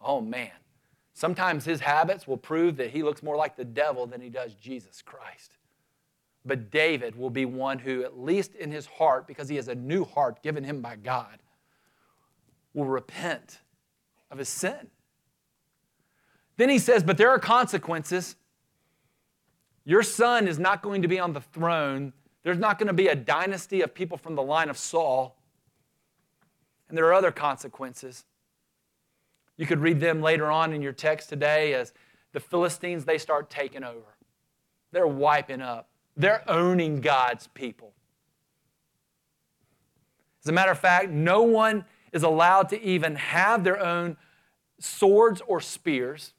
Oh 0.00 0.20
man, 0.20 0.50
sometimes 1.12 1.64
his 1.64 1.80
habits 1.80 2.26
will 2.26 2.36
prove 2.36 2.76
that 2.76 2.90
he 2.90 3.02
looks 3.02 3.22
more 3.22 3.36
like 3.36 3.56
the 3.56 3.64
devil 3.64 4.06
than 4.06 4.20
he 4.20 4.28
does 4.28 4.54
Jesus 4.54 5.02
Christ. 5.02 5.58
But 6.44 6.70
David 6.70 7.16
will 7.16 7.30
be 7.30 7.44
one 7.44 7.78
who, 7.78 8.02
at 8.02 8.18
least 8.18 8.54
in 8.54 8.72
his 8.72 8.86
heart, 8.86 9.26
because 9.28 9.48
he 9.48 9.56
has 9.56 9.68
a 9.68 9.74
new 9.74 10.04
heart 10.04 10.42
given 10.42 10.64
him 10.64 10.80
by 10.80 10.96
God, 10.96 11.38
will 12.74 12.86
repent 12.86 13.60
of 14.30 14.38
his 14.38 14.48
sin. 14.48 14.90
Then 16.56 16.68
he 16.68 16.78
says, 16.78 17.02
But 17.02 17.16
there 17.16 17.30
are 17.30 17.38
consequences. 17.38 18.36
Your 19.84 20.02
son 20.02 20.46
is 20.46 20.58
not 20.58 20.82
going 20.82 21.02
to 21.02 21.08
be 21.08 21.18
on 21.18 21.32
the 21.32 21.40
throne. 21.40 22.12
There's 22.42 22.58
not 22.58 22.78
going 22.78 22.88
to 22.88 22.92
be 22.92 23.08
a 23.08 23.16
dynasty 23.16 23.82
of 23.82 23.94
people 23.94 24.16
from 24.16 24.34
the 24.34 24.42
line 24.42 24.70
of 24.70 24.76
Saul. 24.76 25.36
And 26.88 26.96
there 26.96 27.06
are 27.06 27.14
other 27.14 27.32
consequences. 27.32 28.24
You 29.56 29.66
could 29.66 29.80
read 29.80 30.00
them 30.00 30.20
later 30.20 30.50
on 30.50 30.72
in 30.72 30.82
your 30.82 30.92
text 30.92 31.28
today 31.28 31.74
as 31.74 31.92
the 32.32 32.40
Philistines, 32.40 33.04
they 33.04 33.18
start 33.18 33.50
taking 33.50 33.84
over. 33.84 34.16
They're 34.90 35.06
wiping 35.06 35.60
up, 35.60 35.88
they're 36.16 36.42
owning 36.50 37.00
God's 37.00 37.46
people. 37.48 37.92
As 40.42 40.48
a 40.48 40.52
matter 40.52 40.72
of 40.72 40.78
fact, 40.78 41.10
no 41.10 41.42
one 41.42 41.84
is 42.12 42.22
allowed 42.24 42.68
to 42.70 42.82
even 42.82 43.14
have 43.16 43.64
their 43.64 43.78
own 43.78 44.16
swords 44.80 45.40
or 45.46 45.60
spears. 45.60 46.34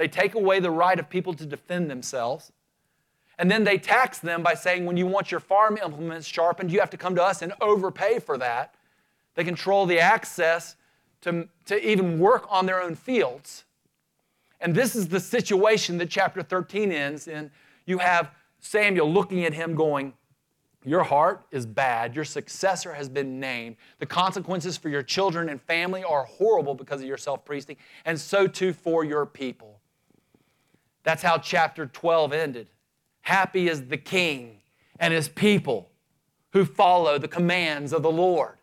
They 0.00 0.08
take 0.08 0.34
away 0.34 0.60
the 0.60 0.70
right 0.70 0.98
of 0.98 1.10
people 1.10 1.34
to 1.34 1.44
defend 1.44 1.90
themselves. 1.90 2.52
And 3.38 3.50
then 3.50 3.64
they 3.64 3.76
tax 3.76 4.18
them 4.18 4.42
by 4.42 4.54
saying, 4.54 4.86
when 4.86 4.96
you 4.96 5.06
want 5.06 5.30
your 5.30 5.40
farm 5.40 5.76
implements 5.76 6.26
sharpened, 6.26 6.72
you 6.72 6.80
have 6.80 6.88
to 6.88 6.96
come 6.96 7.14
to 7.16 7.22
us 7.22 7.42
and 7.42 7.52
overpay 7.60 8.18
for 8.20 8.38
that. 8.38 8.74
They 9.34 9.44
control 9.44 9.84
the 9.84 10.00
access 10.00 10.76
to, 11.20 11.46
to 11.66 11.86
even 11.86 12.18
work 12.18 12.46
on 12.48 12.64
their 12.64 12.80
own 12.80 12.94
fields. 12.94 13.64
And 14.58 14.74
this 14.74 14.96
is 14.96 15.06
the 15.06 15.20
situation 15.20 15.98
that 15.98 16.08
chapter 16.08 16.42
13 16.42 16.92
ends 16.92 17.28
in. 17.28 17.50
You 17.84 17.98
have 17.98 18.30
Samuel 18.58 19.12
looking 19.12 19.44
at 19.44 19.52
him 19.52 19.74
going, 19.74 20.14
Your 20.82 21.04
heart 21.04 21.44
is 21.50 21.66
bad. 21.66 22.16
Your 22.16 22.24
successor 22.24 22.94
has 22.94 23.10
been 23.10 23.38
named. 23.38 23.76
The 23.98 24.06
consequences 24.06 24.78
for 24.78 24.88
your 24.88 25.02
children 25.02 25.50
and 25.50 25.60
family 25.60 26.02
are 26.04 26.24
horrible 26.24 26.74
because 26.74 27.02
of 27.02 27.06
your 27.06 27.18
self 27.18 27.44
priesting, 27.44 27.76
and 28.06 28.18
so 28.18 28.46
too 28.46 28.72
for 28.72 29.04
your 29.04 29.26
people. 29.26 29.69
That's 31.02 31.22
how 31.22 31.38
chapter 31.38 31.86
12 31.86 32.32
ended. 32.32 32.68
Happy 33.22 33.68
is 33.68 33.86
the 33.86 33.96
king 33.96 34.58
and 34.98 35.14
his 35.14 35.28
people 35.28 35.90
who 36.52 36.64
follow 36.64 37.18
the 37.18 37.28
commands 37.28 37.92
of 37.92 38.02
the 38.02 38.10
Lord. 38.10 38.56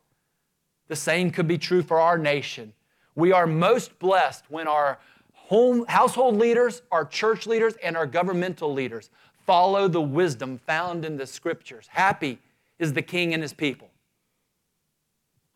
The 0.88 0.96
same 0.96 1.32
could 1.32 1.48
be 1.48 1.58
true 1.58 1.82
for 1.82 2.00
our 2.00 2.18
nation. 2.18 2.74
We 3.16 3.32
are 3.32 3.48
most 3.48 3.98
blessed 4.00 4.46
when 4.50 4.68
our 4.68 5.00
home, 5.34 5.86
household 5.88 6.36
leaders, 6.38 6.82
our 6.92 7.06
church 7.06 7.48
leaders, 7.48 7.76
and 7.82 7.98
our 7.98 8.06
governmental 8.06 8.74
leaders 8.74 9.10
follow 9.46 9.88
the 9.88 10.02
wisdom 10.02 10.58
found 10.58 11.06
in 11.06 11.18
the 11.18 11.26
scriptures. 11.26 11.88
Happy 11.90 12.40
is 12.80 12.94
the 12.94 13.02
king 13.02 13.34
and 13.34 13.42
his 13.42 13.54
people. 13.54 13.90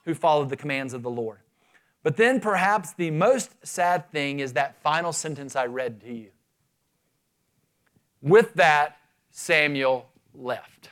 who 0.05 0.15
followed 0.15 0.49
the 0.49 0.57
commands 0.57 0.93
of 0.93 1.03
the 1.03 1.09
Lord. 1.09 1.39
But 2.03 2.17
then 2.17 2.39
perhaps 2.39 2.93
the 2.93 3.11
most 3.11 3.51
sad 3.63 4.11
thing 4.11 4.39
is 4.39 4.53
that 4.53 4.81
final 4.81 5.13
sentence 5.13 5.55
I 5.55 5.67
read 5.67 6.01
to 6.01 6.11
you. 6.11 6.29
With 8.21 8.53
that, 8.55 8.97
Samuel 9.31 10.09
left. 10.33 10.89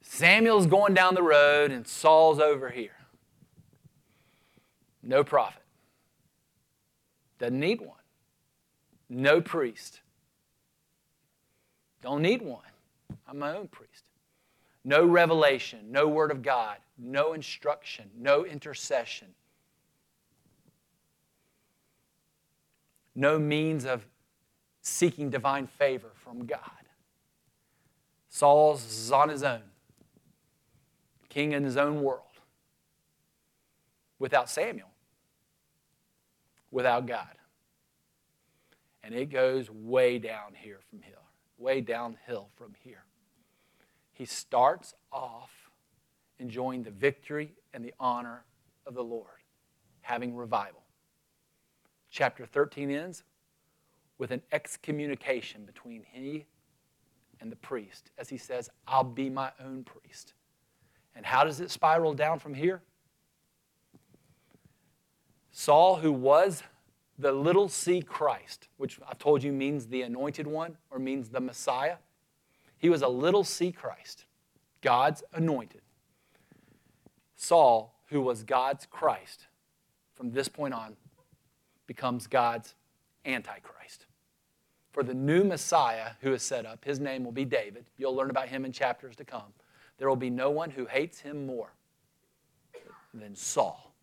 Samuel's 0.00 0.66
going 0.66 0.94
down 0.94 1.14
the 1.14 1.22
road 1.22 1.70
and 1.70 1.86
Saul's 1.86 2.38
over 2.38 2.68
here. 2.68 2.96
No 5.02 5.24
prophet. 5.24 5.62
Doesn't 7.38 7.58
need 7.58 7.80
one. 7.80 7.96
No 9.08 9.40
priest. 9.40 10.00
Don't 12.02 12.22
need 12.22 12.42
one. 12.42 12.60
I'm 13.28 13.38
my 13.38 13.56
own 13.56 13.68
priest. 13.68 14.04
No 14.84 15.04
revelation, 15.06 15.80
no 15.90 16.08
word 16.08 16.30
of 16.30 16.42
God, 16.42 16.76
no 16.98 17.34
instruction, 17.34 18.10
no 18.18 18.44
intercession, 18.44 19.28
no 23.14 23.38
means 23.38 23.84
of 23.84 24.06
seeking 24.80 25.30
divine 25.30 25.66
favor 25.66 26.10
from 26.14 26.46
God. 26.46 26.60
Saul's 28.28 29.10
on 29.10 29.28
his 29.28 29.42
own, 29.42 29.62
king 31.28 31.52
in 31.52 31.64
his 31.64 31.76
own 31.76 32.02
world, 32.02 32.20
without 34.18 34.48
Samuel, 34.48 34.88
without 36.70 37.06
God. 37.06 37.36
And 39.04 39.14
it 39.14 39.26
goes 39.26 39.68
way 39.70 40.18
down 40.18 40.54
here 40.54 40.78
from 40.88 41.02
here, 41.02 41.14
way 41.58 41.80
downhill 41.80 42.48
from 42.56 42.74
here. 42.82 43.04
He 44.12 44.24
starts 44.24 44.94
off 45.12 45.50
enjoying 46.38 46.82
the 46.82 46.90
victory 46.90 47.52
and 47.74 47.84
the 47.84 47.94
honor 48.00 48.44
of 48.86 48.94
the 48.94 49.04
Lord, 49.04 49.26
having 50.00 50.34
revival. 50.34 50.81
Chapter 52.12 52.44
13 52.44 52.90
ends 52.90 53.24
with 54.18 54.30
an 54.32 54.42
excommunication 54.52 55.64
between 55.64 56.04
he 56.12 56.44
and 57.40 57.50
the 57.50 57.56
priest 57.56 58.10
as 58.18 58.28
he 58.28 58.36
says, 58.36 58.68
I'll 58.86 59.02
be 59.02 59.30
my 59.30 59.50
own 59.64 59.82
priest. 59.82 60.34
And 61.16 61.24
how 61.24 61.42
does 61.42 61.58
it 61.58 61.70
spiral 61.70 62.12
down 62.12 62.38
from 62.38 62.52
here? 62.52 62.82
Saul, 65.52 65.96
who 65.96 66.12
was 66.12 66.62
the 67.18 67.32
little 67.32 67.70
c 67.70 68.02
Christ, 68.02 68.68
which 68.76 69.00
I've 69.08 69.18
told 69.18 69.42
you 69.42 69.50
means 69.50 69.86
the 69.86 70.02
anointed 70.02 70.46
one 70.46 70.76
or 70.90 70.98
means 70.98 71.30
the 71.30 71.40
Messiah, 71.40 71.96
he 72.76 72.90
was 72.90 73.00
a 73.00 73.08
little 73.08 73.42
c 73.42 73.72
Christ, 73.72 74.26
God's 74.82 75.22
anointed. 75.32 75.80
Saul, 77.36 77.94
who 78.08 78.20
was 78.20 78.42
God's 78.42 78.84
Christ, 78.84 79.46
from 80.14 80.32
this 80.32 80.48
point 80.48 80.74
on, 80.74 80.96
becomes 81.86 82.26
God's 82.26 82.74
Antichrist. 83.24 84.06
For 84.92 85.02
the 85.02 85.14
new 85.14 85.42
Messiah 85.42 86.12
who 86.20 86.32
is 86.34 86.42
set 86.42 86.66
up, 86.66 86.84
his 86.84 87.00
name 87.00 87.24
will 87.24 87.32
be 87.32 87.44
David. 87.44 87.86
You'll 87.96 88.14
learn 88.14 88.30
about 88.30 88.48
him 88.48 88.64
in 88.64 88.72
chapters 88.72 89.16
to 89.16 89.24
come. 89.24 89.52
There 89.98 90.08
will 90.08 90.16
be 90.16 90.30
no 90.30 90.50
one 90.50 90.70
who 90.70 90.86
hates 90.86 91.20
him 91.20 91.46
more 91.46 91.72
than 93.14 93.34
Saul. 93.34 93.94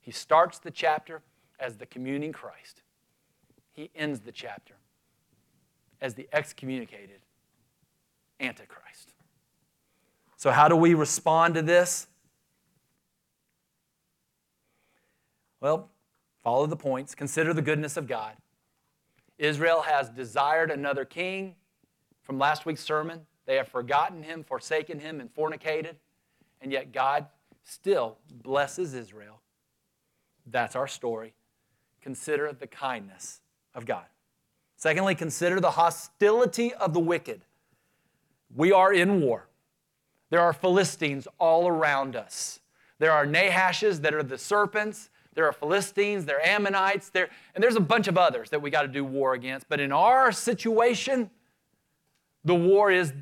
He 0.00 0.10
starts 0.10 0.58
the 0.58 0.70
chapter 0.70 1.22
as 1.60 1.76
the 1.76 1.86
communing 1.86 2.32
Christ, 2.32 2.82
he 3.72 3.90
ends 3.94 4.20
the 4.20 4.32
chapter 4.32 4.74
as 6.00 6.14
the 6.14 6.28
excommunicated 6.32 7.20
Antichrist. 8.40 9.14
So, 10.36 10.50
how 10.50 10.66
do 10.66 10.74
we 10.74 10.94
respond 10.94 11.54
to 11.54 11.62
this? 11.62 12.08
Well, 15.60 15.88
follow 16.42 16.66
the 16.66 16.76
points. 16.76 17.14
Consider 17.14 17.52
the 17.52 17.62
goodness 17.62 17.96
of 17.96 18.06
God. 18.06 18.34
Israel 19.38 19.82
has 19.82 20.08
desired 20.08 20.70
another 20.70 21.04
king 21.04 21.54
from 22.22 22.38
last 22.38 22.66
week's 22.66 22.84
sermon. 22.84 23.20
They 23.46 23.56
have 23.56 23.68
forgotten 23.68 24.22
him, 24.22 24.44
forsaken 24.44 25.00
him, 25.00 25.20
and 25.20 25.32
fornicated. 25.32 25.96
And 26.60 26.70
yet 26.70 26.92
God 26.92 27.26
still 27.64 28.18
blesses 28.30 28.94
Israel. 28.94 29.40
That's 30.46 30.76
our 30.76 30.86
story. 30.86 31.34
Consider 32.00 32.52
the 32.52 32.66
kindness 32.66 33.40
of 33.74 33.86
God. 33.86 34.04
Secondly, 34.76 35.14
consider 35.14 35.60
the 35.60 35.72
hostility 35.72 36.74
of 36.74 36.92
the 36.92 37.00
wicked. 37.00 37.42
We 38.54 38.72
are 38.72 38.92
in 38.92 39.20
war. 39.20 39.48
There 40.30 40.40
are 40.40 40.52
Philistines 40.52 41.28
all 41.38 41.68
around 41.68 42.16
us. 42.16 42.60
There 42.98 43.12
are 43.12 43.26
Nahashes 43.26 44.00
that 44.02 44.14
are 44.14 44.22
the 44.22 44.38
serpents. 44.38 45.10
There 45.34 45.46
are 45.46 45.52
Philistines, 45.52 46.24
there 46.24 46.36
are 46.36 46.46
Ammonites, 46.46 47.08
there, 47.08 47.30
and 47.54 47.64
there's 47.64 47.76
a 47.76 47.80
bunch 47.80 48.08
of 48.08 48.18
others 48.18 48.50
that 48.50 48.60
we 48.60 48.70
got 48.70 48.82
to 48.82 48.88
do 48.88 49.04
war 49.04 49.34
against. 49.34 49.68
But 49.68 49.80
in 49.80 49.92
our 49.92 50.30
situation, 50.32 51.30
the 52.44 52.54
war 52.54 52.90
is 52.90 53.12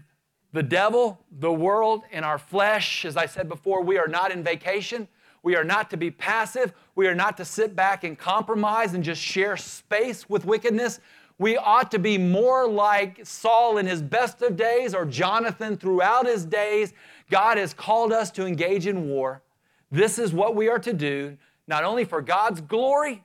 the 0.52 0.62
devil, 0.62 1.20
the 1.38 1.52
world, 1.52 2.02
and 2.10 2.24
our 2.24 2.38
flesh. 2.38 3.04
As 3.04 3.16
I 3.16 3.26
said 3.26 3.48
before, 3.48 3.82
we 3.82 3.98
are 3.98 4.08
not 4.08 4.32
in 4.32 4.42
vacation. 4.42 5.06
We 5.42 5.56
are 5.56 5.64
not 5.64 5.90
to 5.90 5.96
be 5.96 6.10
passive. 6.10 6.72
We 6.96 7.06
are 7.06 7.14
not 7.14 7.36
to 7.36 7.44
sit 7.44 7.76
back 7.76 8.04
and 8.04 8.18
compromise 8.18 8.94
and 8.94 9.04
just 9.04 9.22
share 9.22 9.56
space 9.56 10.28
with 10.28 10.44
wickedness. 10.44 11.00
We 11.38 11.56
ought 11.56 11.90
to 11.92 11.98
be 11.98 12.18
more 12.18 12.68
like 12.68 13.20
Saul 13.24 13.78
in 13.78 13.86
his 13.86 14.02
best 14.02 14.42
of 14.42 14.56
days 14.56 14.94
or 14.94 15.06
Jonathan 15.06 15.76
throughout 15.76 16.26
his 16.26 16.44
days. 16.44 16.92
God 17.30 17.56
has 17.56 17.72
called 17.72 18.12
us 18.12 18.30
to 18.32 18.44
engage 18.44 18.86
in 18.86 19.08
war. 19.08 19.42
This 19.90 20.18
is 20.18 20.32
what 20.32 20.54
we 20.54 20.68
are 20.68 20.78
to 20.80 20.92
do 20.92 21.38
not 21.66 21.84
only 21.84 22.04
for 22.04 22.20
God's 22.20 22.60
glory, 22.60 23.22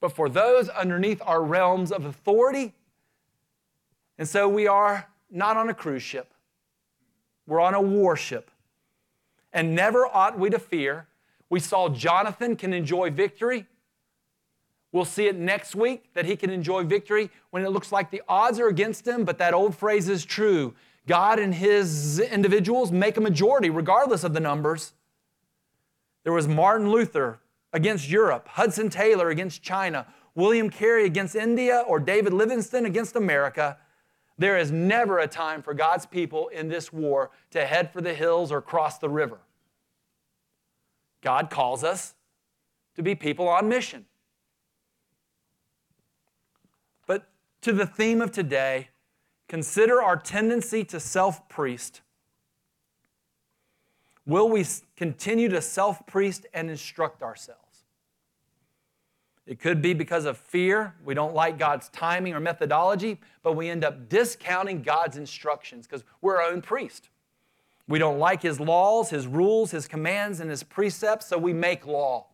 but 0.00 0.12
for 0.12 0.28
those 0.28 0.68
underneath 0.68 1.22
our 1.24 1.42
realms 1.42 1.90
of 1.90 2.04
authority. 2.04 2.74
And 4.18 4.28
so 4.28 4.48
we 4.48 4.66
are 4.66 5.08
not 5.30 5.56
on 5.56 5.68
a 5.68 5.74
cruise 5.74 6.02
ship, 6.02 6.32
we're 7.46 7.60
on 7.60 7.74
a 7.74 7.80
warship. 7.80 8.50
And 9.52 9.74
never 9.74 10.04
ought 10.04 10.36
we 10.36 10.50
to 10.50 10.58
fear. 10.58 11.06
We 11.48 11.60
saw 11.60 11.88
Jonathan 11.88 12.56
can 12.56 12.72
enjoy 12.72 13.10
victory. 13.10 13.66
We'll 14.90 15.04
see 15.04 15.26
it 15.26 15.36
next 15.36 15.74
week 15.74 16.12
that 16.14 16.24
he 16.24 16.36
can 16.36 16.50
enjoy 16.50 16.84
victory 16.84 17.30
when 17.50 17.64
it 17.64 17.70
looks 17.70 17.92
like 17.92 18.10
the 18.10 18.22
odds 18.28 18.58
are 18.58 18.68
against 18.68 19.06
him, 19.06 19.24
but 19.24 19.38
that 19.38 19.54
old 19.54 19.76
phrase 19.76 20.08
is 20.08 20.24
true. 20.24 20.74
God 21.06 21.38
and 21.38 21.54
his 21.54 22.18
individuals 22.18 22.90
make 22.90 23.16
a 23.16 23.20
majority 23.20 23.70
regardless 23.70 24.24
of 24.24 24.34
the 24.34 24.40
numbers. 24.40 24.92
There 26.24 26.32
was 26.32 26.48
Martin 26.48 26.90
Luther 26.90 27.38
against 27.72 28.08
Europe, 28.08 28.48
Hudson 28.48 28.90
Taylor 28.90 29.28
against 29.28 29.62
China, 29.62 30.06
William 30.34 30.70
Carey 30.70 31.04
against 31.04 31.36
India, 31.36 31.84
or 31.86 32.00
David 32.00 32.32
Livingstone 32.32 32.86
against 32.86 33.14
America. 33.14 33.78
There 34.36 34.58
is 34.58 34.72
never 34.72 35.18
a 35.18 35.28
time 35.28 35.62
for 35.62 35.74
God's 35.74 36.06
people 36.06 36.48
in 36.48 36.68
this 36.68 36.92
war 36.92 37.30
to 37.50 37.64
head 37.64 37.92
for 37.92 38.00
the 38.00 38.14
hills 38.14 38.50
or 38.50 38.60
cross 38.60 38.98
the 38.98 39.08
river. 39.08 39.38
God 41.20 41.50
calls 41.50 41.84
us 41.84 42.14
to 42.96 43.02
be 43.02 43.14
people 43.14 43.48
on 43.48 43.68
mission. 43.68 44.06
But 47.06 47.28
to 47.62 47.72
the 47.72 47.86
theme 47.86 48.20
of 48.20 48.32
today, 48.32 48.88
consider 49.48 50.02
our 50.02 50.16
tendency 50.16 50.84
to 50.84 50.98
self 50.98 51.48
priest 51.48 52.00
Will 54.26 54.48
we 54.48 54.64
continue 54.96 55.48
to 55.48 55.60
self 55.60 56.06
priest 56.06 56.46
and 56.54 56.70
instruct 56.70 57.22
ourselves? 57.22 57.60
It 59.46 59.60
could 59.60 59.82
be 59.82 59.92
because 59.92 60.24
of 60.24 60.38
fear. 60.38 60.94
We 61.04 61.12
don't 61.12 61.34
like 61.34 61.58
God's 61.58 61.90
timing 61.90 62.32
or 62.32 62.40
methodology, 62.40 63.20
but 63.42 63.52
we 63.52 63.68
end 63.68 63.84
up 63.84 64.08
discounting 64.08 64.82
God's 64.82 65.18
instructions 65.18 65.86
because 65.86 66.02
we're 66.22 66.36
our 66.36 66.50
own 66.50 66.62
priest. 66.62 67.10
We 67.86 67.98
don't 67.98 68.18
like 68.18 68.40
His 68.40 68.58
laws, 68.58 69.10
His 69.10 69.26
rules, 69.26 69.70
His 69.70 69.86
commands, 69.86 70.40
and 70.40 70.48
His 70.48 70.62
precepts, 70.62 71.26
so 71.26 71.36
we 71.36 71.52
make 71.52 71.86
law 71.86 72.26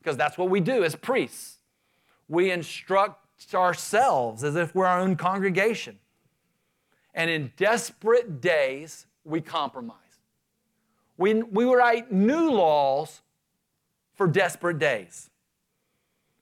because 0.00 0.16
that's 0.16 0.36
what 0.36 0.50
we 0.50 0.60
do 0.60 0.82
as 0.82 0.96
priests. 0.96 1.58
We 2.28 2.50
instruct 2.50 3.54
ourselves 3.54 4.42
as 4.44 4.56
if 4.56 4.74
we're 4.74 4.86
our 4.86 5.00
own 5.00 5.16
congregation. 5.16 5.98
And 7.14 7.30
in 7.30 7.52
desperate 7.56 8.40
days, 8.40 9.06
we 9.24 9.40
compromise. 9.40 9.96
We, 11.20 11.34
we 11.34 11.64
write 11.66 12.10
new 12.10 12.50
laws 12.50 13.20
for 14.14 14.26
desperate 14.26 14.78
days. 14.78 15.28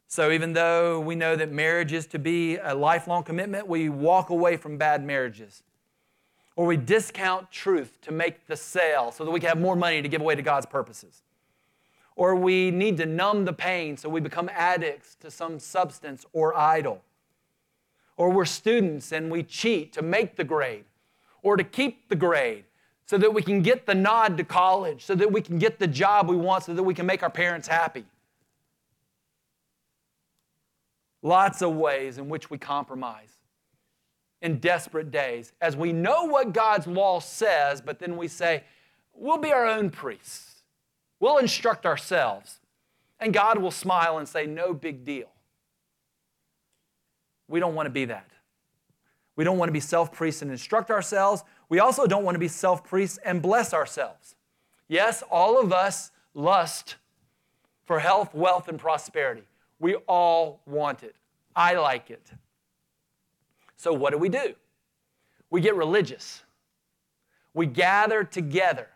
So 0.06 0.30
even 0.30 0.52
though 0.52 1.00
we 1.00 1.16
know 1.16 1.34
that 1.34 1.50
marriage 1.50 1.92
is 1.92 2.06
to 2.06 2.18
be 2.20 2.58
a 2.58 2.76
lifelong 2.76 3.24
commitment, 3.24 3.66
we 3.66 3.88
walk 3.88 4.30
away 4.30 4.56
from 4.56 4.78
bad 4.78 5.04
marriages. 5.04 5.64
Or 6.54 6.64
we 6.64 6.76
discount 6.76 7.50
truth 7.50 8.00
to 8.02 8.12
make 8.12 8.46
the 8.46 8.54
sale 8.54 9.10
so 9.10 9.24
that 9.24 9.32
we 9.32 9.40
can 9.40 9.48
have 9.48 9.58
more 9.58 9.74
money 9.74 10.00
to 10.00 10.06
give 10.06 10.20
away 10.20 10.36
to 10.36 10.42
God's 10.42 10.66
purposes. 10.66 11.22
Or 12.14 12.36
we 12.36 12.70
need 12.70 12.98
to 12.98 13.06
numb 13.06 13.46
the 13.46 13.52
pain 13.52 13.96
so 13.96 14.08
we 14.08 14.20
become 14.20 14.48
addicts 14.54 15.16
to 15.16 15.30
some 15.32 15.58
substance 15.58 16.24
or 16.32 16.56
idol. 16.56 17.02
Or 18.16 18.30
we're 18.30 18.44
students 18.44 19.10
and 19.10 19.28
we 19.28 19.42
cheat 19.42 19.92
to 19.94 20.02
make 20.02 20.36
the 20.36 20.44
grade 20.44 20.84
or 21.42 21.56
to 21.56 21.64
keep 21.64 22.08
the 22.08 22.16
grade 22.16 22.62
so 23.08 23.16
that 23.16 23.32
we 23.32 23.40
can 23.40 23.62
get 23.62 23.86
the 23.86 23.94
nod 23.94 24.36
to 24.36 24.44
college, 24.44 25.02
so 25.02 25.14
that 25.14 25.32
we 25.32 25.40
can 25.40 25.58
get 25.58 25.78
the 25.78 25.86
job 25.86 26.28
we 26.28 26.36
want, 26.36 26.64
so 26.64 26.74
that 26.74 26.82
we 26.82 26.92
can 26.92 27.06
make 27.06 27.22
our 27.22 27.30
parents 27.30 27.66
happy. 27.66 28.04
Lots 31.22 31.62
of 31.62 31.74
ways 31.74 32.18
in 32.18 32.28
which 32.28 32.50
we 32.50 32.58
compromise 32.58 33.32
in 34.42 34.58
desperate 34.58 35.10
days 35.10 35.54
as 35.62 35.74
we 35.74 35.90
know 35.90 36.24
what 36.24 36.52
God's 36.52 36.86
law 36.86 37.18
says, 37.18 37.80
but 37.80 37.98
then 37.98 38.18
we 38.18 38.28
say, 38.28 38.62
we'll 39.14 39.38
be 39.38 39.52
our 39.52 39.66
own 39.66 39.88
priests. 39.88 40.62
We'll 41.18 41.38
instruct 41.38 41.86
ourselves. 41.86 42.60
And 43.18 43.32
God 43.32 43.58
will 43.58 43.70
smile 43.70 44.18
and 44.18 44.28
say, 44.28 44.44
no 44.44 44.74
big 44.74 45.06
deal. 45.06 45.28
We 47.48 47.58
don't 47.58 47.74
want 47.74 47.86
to 47.86 47.90
be 47.90 48.04
that. 48.04 48.28
We 49.34 49.44
don't 49.44 49.56
want 49.56 49.68
to 49.68 49.72
be 49.72 49.80
self 49.80 50.12
priests 50.12 50.42
and 50.42 50.50
instruct 50.50 50.90
ourselves. 50.90 51.42
We 51.68 51.80
also 51.80 52.06
don't 52.06 52.24
want 52.24 52.34
to 52.34 52.40
be 52.40 52.48
self 52.48 52.84
priests 52.84 53.18
and 53.24 53.42
bless 53.42 53.74
ourselves. 53.74 54.34
Yes, 54.88 55.22
all 55.30 55.60
of 55.60 55.72
us 55.72 56.10
lust 56.34 56.96
for 57.84 57.98
health, 57.98 58.34
wealth, 58.34 58.68
and 58.68 58.78
prosperity. 58.78 59.42
We 59.78 59.96
all 60.06 60.60
want 60.66 61.02
it. 61.02 61.14
I 61.54 61.74
like 61.74 62.10
it. 62.10 62.30
So, 63.76 63.92
what 63.92 64.12
do 64.12 64.18
we 64.18 64.28
do? 64.28 64.54
We 65.50 65.60
get 65.60 65.76
religious. 65.76 66.42
We 67.54 67.66
gather 67.66 68.24
together 68.24 68.88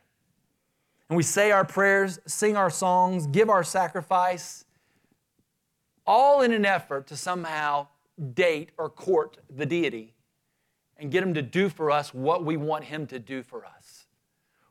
and 1.09 1.17
we 1.17 1.23
say 1.23 1.51
our 1.51 1.65
prayers, 1.65 2.21
sing 2.27 2.57
our 2.57 2.71
songs, 2.71 3.27
give 3.27 3.51
our 3.51 3.65
sacrifice, 3.65 4.65
all 6.07 6.43
in 6.43 6.53
an 6.53 6.65
effort 6.65 7.07
to 7.09 7.17
somehow 7.17 7.87
date 8.35 8.71
or 8.79 8.89
court 8.89 9.39
the 9.55 9.67
deity 9.67 10.12
and 10.99 11.11
get 11.11 11.23
him 11.23 11.35
to 11.35 11.43
do 11.43 11.69
for 11.69 11.91
us 11.91 12.15
what 12.15 12.45
we 12.45 12.57
want 12.57 12.85
him 12.85 13.07
to 13.09 13.19
do 13.19 13.43
for 13.43 13.65
us. 13.65 14.07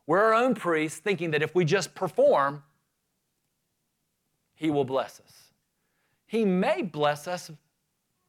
We're 0.07 0.19
our 0.19 0.33
own 0.33 0.55
priests, 0.55 0.99
thinking 0.99 1.31
that 1.31 1.41
if 1.41 1.55
we 1.55 1.65
just 1.65 1.93
perform, 1.95 2.63
he 4.55 4.69
will 4.69 4.85
bless 4.85 5.19
us. 5.19 5.53
He 6.27 6.45
may 6.45 6.81
bless 6.81 7.27
us 7.27 7.51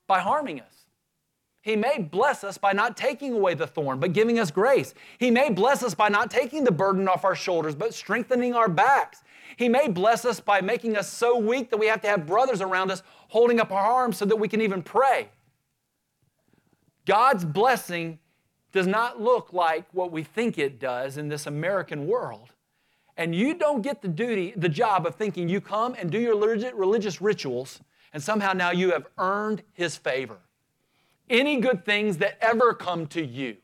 by 0.07 0.21
harming 0.21 0.61
us. 0.61 0.87
He 1.63 1.77
may 1.77 1.99
bless 1.99 2.43
us 2.43 2.59
by 2.59 2.73
not 2.73 2.97
taking 2.97 3.33
away 3.33 3.55
the 3.55 3.69
thorn, 3.69 4.01
but 4.01 4.13
giving 4.13 4.41
us 4.41 4.51
grace. 4.51 4.95
He 5.19 5.31
may 5.31 5.49
bless 5.49 5.85
us 5.85 5.95
by 5.95 6.09
not 6.09 6.31
taking 6.31 6.65
the 6.65 6.73
burden 6.73 7.07
off 7.07 7.25
our 7.25 7.37
shoulders, 7.37 7.77
but 7.77 7.95
strengthening 7.95 8.53
our 8.53 8.69
backs. 8.69 9.23
He 9.57 9.69
may 9.69 9.87
bless 9.87 10.25
us 10.25 10.41
by 10.41 10.61
making 10.61 10.97
us 10.97 11.09
so 11.09 11.39
weak 11.39 11.71
that 11.71 11.77
we 11.77 11.87
have 11.87 12.01
to 12.03 12.09
have 12.09 12.27
brothers 12.27 12.61
around 12.61 12.91
us 12.91 13.05
holding 13.29 13.61
up 13.61 13.71
our 13.71 13.85
arms 13.85 14.17
so 14.17 14.25
that 14.25 14.37
we 14.37 14.49
can 14.49 14.61
even 14.61 14.83
pray. 14.83 15.29
God's 17.07 17.45
blessing 17.45 18.19
does 18.73 18.87
not 18.87 19.21
look 19.21 19.53
like 19.53 19.87
what 19.93 20.11
we 20.13 20.23
think 20.23 20.59
it 20.59 20.79
does 20.79 21.17
in 21.17 21.29
this 21.29 21.47
American 21.47 22.07
world. 22.07 22.51
And 23.17 23.35
you 23.35 23.55
don't 23.55 23.83
get 23.83 24.01
the 24.01 24.09
duty, 24.09 24.55
the 24.57 24.69
job 24.69 25.07
of 25.07 25.15
thinking 25.15 25.49
you 25.49 25.61
come 25.61 25.95
and 25.99 26.11
do 26.11 26.19
your 26.19 26.37
religious 26.37 27.21
rituals, 27.21 27.81
and 28.13 28.23
somehow 28.23 28.53
now 28.53 28.71
you 28.71 28.93
have 28.93 29.07
earned 29.19 29.63
His 29.73 29.97
favor. 29.97 30.39
Any 31.29 31.61
good 31.61 31.85
things 31.85 32.19
that 32.19 32.39
ever 32.41 32.73
come 32.73 33.07
to 33.09 33.25
you 33.25 33.57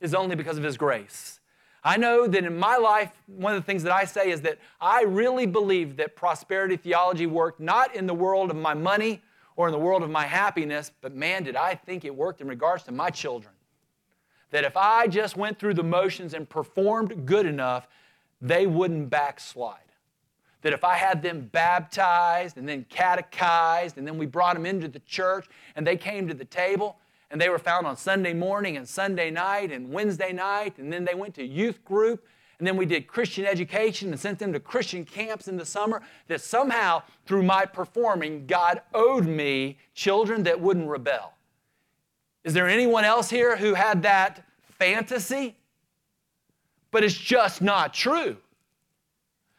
is 0.00 0.14
only 0.14 0.34
because 0.34 0.56
of 0.56 0.64
His 0.64 0.76
grace. 0.76 1.40
I 1.84 1.96
know 1.96 2.26
that 2.26 2.44
in 2.44 2.58
my 2.58 2.76
life, 2.76 3.10
one 3.26 3.54
of 3.54 3.60
the 3.60 3.66
things 3.66 3.82
that 3.82 3.92
I 3.92 4.04
say 4.04 4.30
is 4.30 4.40
that 4.42 4.58
I 4.80 5.02
really 5.02 5.46
believe 5.46 5.96
that 5.96 6.14
prosperity 6.14 6.76
theology 6.76 7.26
worked 7.26 7.60
not 7.60 7.94
in 7.94 8.06
the 8.06 8.14
world 8.14 8.50
of 8.50 8.56
my 8.56 8.72
money 8.72 9.20
or 9.56 9.68
in 9.68 9.72
the 9.72 9.78
world 9.78 10.02
of 10.02 10.10
my 10.10 10.26
happiness, 10.26 10.90
but 11.00 11.14
man, 11.14 11.44
did 11.44 11.56
I 11.56 11.74
think 11.74 12.04
it 12.04 12.14
worked 12.14 12.40
in 12.40 12.48
regards 12.48 12.84
to 12.84 12.92
my 12.92 13.10
children. 13.10 13.54
That 14.50 14.64
if 14.64 14.76
I 14.76 15.06
just 15.06 15.36
went 15.36 15.58
through 15.58 15.74
the 15.74 15.82
motions 15.82 16.34
and 16.34 16.48
performed 16.48 17.26
good 17.26 17.46
enough, 17.46 17.88
they 18.40 18.66
wouldn't 18.66 19.08
backslide. 19.08 19.78
That 20.62 20.72
if 20.72 20.84
I 20.84 20.94
had 20.94 21.22
them 21.22 21.48
baptized 21.52 22.56
and 22.56 22.68
then 22.68 22.86
catechized, 22.88 23.98
and 23.98 24.06
then 24.06 24.18
we 24.18 24.26
brought 24.26 24.54
them 24.54 24.66
into 24.66 24.88
the 24.88 25.00
church 25.00 25.48
and 25.74 25.86
they 25.86 25.96
came 25.96 26.28
to 26.28 26.34
the 26.34 26.44
table, 26.44 26.98
and 27.30 27.40
they 27.40 27.48
were 27.48 27.58
found 27.58 27.86
on 27.86 27.96
Sunday 27.96 28.34
morning 28.34 28.76
and 28.76 28.86
Sunday 28.86 29.30
night 29.30 29.72
and 29.72 29.90
Wednesday 29.90 30.32
night, 30.32 30.78
and 30.78 30.92
then 30.92 31.04
they 31.04 31.14
went 31.14 31.34
to 31.36 31.44
youth 31.44 31.82
group, 31.82 32.26
and 32.62 32.66
then 32.68 32.76
we 32.76 32.86
did 32.86 33.08
Christian 33.08 33.44
education 33.44 34.10
and 34.10 34.20
sent 34.20 34.38
them 34.38 34.52
to 34.52 34.60
Christian 34.60 35.04
camps 35.04 35.48
in 35.48 35.56
the 35.56 35.66
summer. 35.66 36.00
That 36.28 36.40
somehow, 36.40 37.02
through 37.26 37.42
my 37.42 37.66
performing, 37.66 38.46
God 38.46 38.82
owed 38.94 39.26
me 39.26 39.78
children 39.94 40.44
that 40.44 40.60
wouldn't 40.60 40.86
rebel. 40.86 41.34
Is 42.44 42.54
there 42.54 42.68
anyone 42.68 43.04
else 43.04 43.28
here 43.28 43.56
who 43.56 43.74
had 43.74 44.04
that 44.04 44.44
fantasy? 44.78 45.56
But 46.92 47.02
it's 47.02 47.16
just 47.16 47.62
not 47.62 47.92
true. 47.92 48.36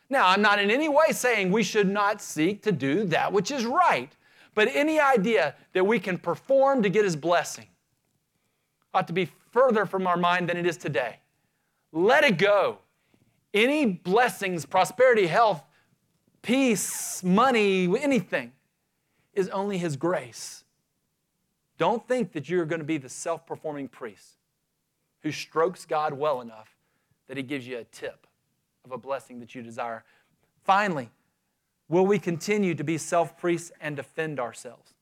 Now, 0.10 0.30
I'm 0.30 0.42
not 0.42 0.60
in 0.60 0.72
any 0.72 0.88
way 0.88 1.12
saying 1.12 1.52
we 1.52 1.64
should 1.64 1.90
not 1.90 2.22
seek 2.22 2.62
to 2.62 2.72
do 2.72 3.04
that 3.08 3.34
which 3.34 3.52
is 3.52 3.66
right. 3.66 4.16
But 4.56 4.70
any 4.74 4.98
idea 5.02 5.56
that 5.74 5.86
we 5.86 6.00
can 6.00 6.18
perform 6.18 6.82
to 6.84 6.90
get 6.90 7.04
his 7.04 7.18
blessing 7.18 7.68
ought 8.94 9.08
to 9.08 9.14
be 9.14 9.28
further 9.52 9.86
from 9.86 10.08
our 10.08 10.16
mind 10.16 10.48
than 10.48 10.56
it 10.56 10.66
is 10.66 10.78
today. 10.78 11.18
Let 11.92 12.24
it 12.24 12.38
go. 12.38 12.78
Any 13.54 13.86
blessings, 13.86 14.66
prosperity, 14.66 15.28
health, 15.28 15.64
peace, 16.42 17.24
money, 17.24 17.86
anything 18.00 18.54
is 19.34 19.50
only 19.50 19.78
his 19.78 19.96
grace. 19.96 20.64
Don't 21.78 22.08
think 22.08 22.34
that 22.34 22.50
you're 22.50 22.66
going 22.66 22.82
to 22.82 22.86
be 22.86 22.98
the 22.98 23.10
self 23.10 23.46
performing 23.46 23.88
priest 23.88 24.38
who 25.22 25.32
strokes 25.32 25.86
God 25.86 26.14
well 26.14 26.42
enough 26.42 26.76
that 27.28 27.38
he 27.38 27.44
gives 27.44 27.68
you 27.68 27.78
a 27.78 27.84
tip 27.86 28.28
of 28.86 28.92
a 28.92 28.98
blessing 28.98 29.40
that 29.40 29.56
you 29.56 29.62
desire. 29.62 30.04
Finally, 30.64 31.10
Will 31.90 32.06
we 32.06 32.18
continue 32.18 32.74
to 32.76 32.84
be 32.84 32.98
self 32.98 33.38
priests 33.38 33.72
and 33.80 33.96
defend 33.96 34.40
ourselves? 34.40 34.94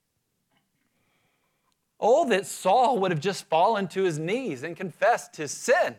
Oh, 1.99 2.27
that 2.29 2.47
Saul 2.47 2.99
would 2.99 3.11
have 3.11 3.19
just 3.19 3.45
fallen 3.45 3.87
to 3.89 4.03
his 4.03 4.17
knees 4.17 4.63
and 4.63 4.75
confessed 4.75 5.37
his 5.37 5.51
sin. 5.51 5.95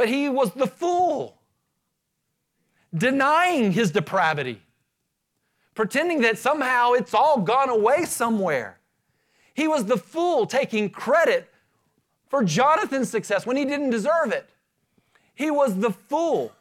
But 0.00 0.08
he 0.08 0.30
was 0.30 0.52
the 0.52 0.66
fool, 0.66 1.36
denying 2.94 3.72
his 3.72 3.90
depravity, 3.90 4.62
pretending 5.74 6.22
that 6.22 6.38
somehow 6.38 6.92
it's 6.92 7.12
all 7.12 7.42
gone 7.42 7.68
away 7.68 8.06
somewhere. 8.06 8.80
He 9.52 9.68
was 9.68 9.84
the 9.84 9.98
fool 9.98 10.46
taking 10.46 10.88
credit 10.88 11.50
for 12.30 12.42
Jonathan's 12.42 13.10
success 13.10 13.44
when 13.44 13.58
he 13.58 13.66
didn't 13.66 13.90
deserve 13.90 14.32
it. 14.32 14.48
He 15.34 15.50
was 15.50 15.78
the 15.78 15.90
fool, 15.90 16.54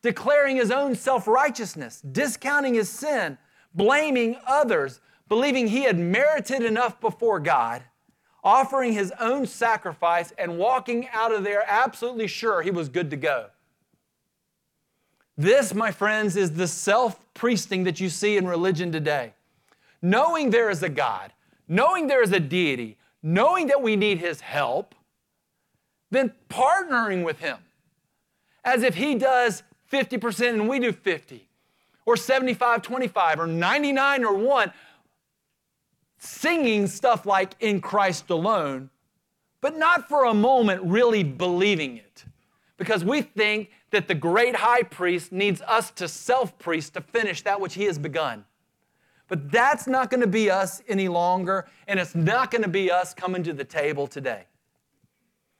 declaring 0.00 0.54
his 0.54 0.70
own 0.70 0.94
self 0.94 1.26
righteousness, 1.26 2.00
discounting 2.00 2.74
his 2.74 2.88
sin, 2.88 3.38
blaming 3.74 4.36
others, 4.46 5.00
believing 5.28 5.66
he 5.66 5.82
had 5.82 5.98
merited 5.98 6.62
enough 6.62 7.00
before 7.00 7.40
God, 7.40 7.82
offering 8.44 8.92
his 8.92 9.12
own 9.18 9.46
sacrifice, 9.46 10.32
and 10.38 10.58
walking 10.58 11.08
out 11.12 11.32
of 11.32 11.42
there 11.42 11.64
absolutely 11.66 12.26
sure 12.26 12.62
he 12.62 12.70
was 12.70 12.88
good 12.88 13.10
to 13.10 13.16
go. 13.16 13.46
This, 15.36 15.74
my 15.74 15.90
friends, 15.90 16.36
is 16.36 16.52
the 16.52 16.68
self 16.68 17.18
priesting 17.32 17.84
that 17.84 17.98
you 17.98 18.08
see 18.08 18.36
in 18.36 18.46
religion 18.46 18.92
today. 18.92 19.32
Knowing 20.02 20.50
there 20.50 20.70
is 20.70 20.82
a 20.82 20.88
God, 20.88 21.32
knowing 21.66 22.06
there 22.06 22.22
is 22.22 22.32
a 22.32 22.38
deity, 22.38 22.98
knowing 23.22 23.68
that 23.68 23.82
we 23.82 23.96
need 23.96 24.18
his 24.18 24.42
help, 24.42 24.94
then 26.10 26.32
partnering 26.48 27.24
with 27.24 27.38
him 27.40 27.58
as 28.64 28.82
if 28.82 28.94
he 28.94 29.14
does 29.14 29.62
50% 29.90 30.48
and 30.50 30.68
we 30.68 30.78
do 30.78 30.92
50 30.92 31.48
or 32.06 32.16
75 32.16 32.82
25 32.82 33.40
or 33.40 33.46
99 33.46 34.24
or 34.24 34.34
1 34.34 34.72
singing 36.18 36.86
stuff 36.86 37.26
like 37.26 37.54
in 37.60 37.80
Christ 37.80 38.30
alone 38.30 38.90
but 39.60 39.76
not 39.76 40.08
for 40.08 40.24
a 40.26 40.34
moment 40.34 40.82
really 40.84 41.22
believing 41.22 41.96
it 41.96 42.24
because 42.76 43.04
we 43.04 43.22
think 43.22 43.70
that 43.90 44.08
the 44.08 44.14
great 44.14 44.56
high 44.56 44.82
priest 44.82 45.32
needs 45.32 45.62
us 45.62 45.90
to 45.92 46.08
self 46.08 46.58
priest 46.58 46.94
to 46.94 47.00
finish 47.00 47.42
that 47.42 47.60
which 47.60 47.74
he 47.74 47.84
has 47.84 47.98
begun 47.98 48.44
but 49.28 49.50
that's 49.50 49.86
not 49.86 50.10
going 50.10 50.20
to 50.20 50.26
be 50.26 50.50
us 50.50 50.82
any 50.88 51.08
longer 51.08 51.66
and 51.88 51.98
it's 51.98 52.14
not 52.14 52.50
going 52.50 52.62
to 52.62 52.68
be 52.68 52.90
us 52.90 53.14
coming 53.14 53.42
to 53.42 53.52
the 53.52 53.64
table 53.64 54.06
today 54.06 54.44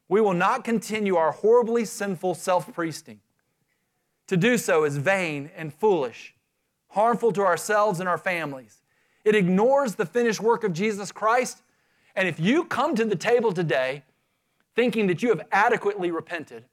we 0.09 0.21
will 0.21 0.35
not 0.35 0.65
continue 0.65 1.17
our 1.17 1.33
horribly 1.33 1.85
sinful 1.85 2.35
self 2.35 2.73
priesting. 2.73 3.21
To 4.29 4.37
do 4.37 4.57
so 4.57 4.85
is 4.85 4.97
vain 4.97 5.51
and 5.57 5.73
foolish, 5.73 6.35
harmful 6.89 7.33
to 7.33 7.43
ourselves 7.43 8.01
and 8.01 8.09
our 8.09 8.19
families. 8.19 8.84
It 9.25 9.35
ignores 9.35 9.95
the 9.95 10.07
finished 10.07 10.41
work 10.41 10.65
of 10.65 10.73
Jesus 10.73 11.11
Christ. 11.11 11.63
And 12.15 12.29
if 12.29 12.39
you 12.39 12.65
come 12.65 12.95
to 12.95 13.05
the 13.05 13.17
table 13.17 13.53
today 13.53 14.05
thinking 14.75 15.07
that 15.07 15.23
you 15.23 15.29
have 15.31 15.47
adequately 15.53 16.11
repented, 16.11 16.65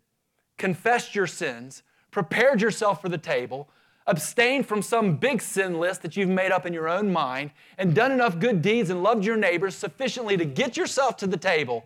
confessed 0.57 1.15
your 1.15 1.27
sins, 1.27 1.83
prepared 2.09 2.61
yourself 2.61 3.01
for 3.01 3.09
the 3.09 3.17
table, 3.17 3.69
abstained 4.07 4.65
from 4.65 4.81
some 4.81 5.15
big 5.15 5.41
sin 5.41 5.79
list 5.79 6.01
that 6.01 6.17
you've 6.17 6.29
made 6.29 6.51
up 6.51 6.65
in 6.65 6.73
your 6.73 6.89
own 6.89 7.11
mind, 7.11 7.51
and 7.77 7.95
done 7.95 8.11
enough 8.11 8.39
good 8.39 8.61
deeds 8.61 8.89
and 8.89 9.03
loved 9.03 9.23
your 9.23 9.37
neighbors 9.37 9.75
sufficiently 9.75 10.35
to 10.35 10.45
get 10.45 10.75
yourself 10.75 11.15
to 11.17 11.27
the 11.27 11.37
table, 11.37 11.85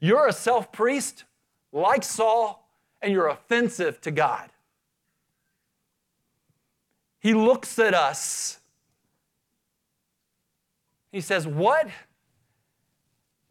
you're 0.00 0.26
a 0.26 0.32
self 0.32 0.70
priest 0.70 1.24
like 1.72 2.04
Saul, 2.04 2.68
and 3.02 3.12
you're 3.12 3.28
offensive 3.28 4.00
to 4.02 4.10
God. 4.10 4.50
He 7.18 7.34
looks 7.34 7.78
at 7.78 7.94
us. 7.94 8.60
He 11.14 11.20
says, 11.20 11.46
What 11.46 11.86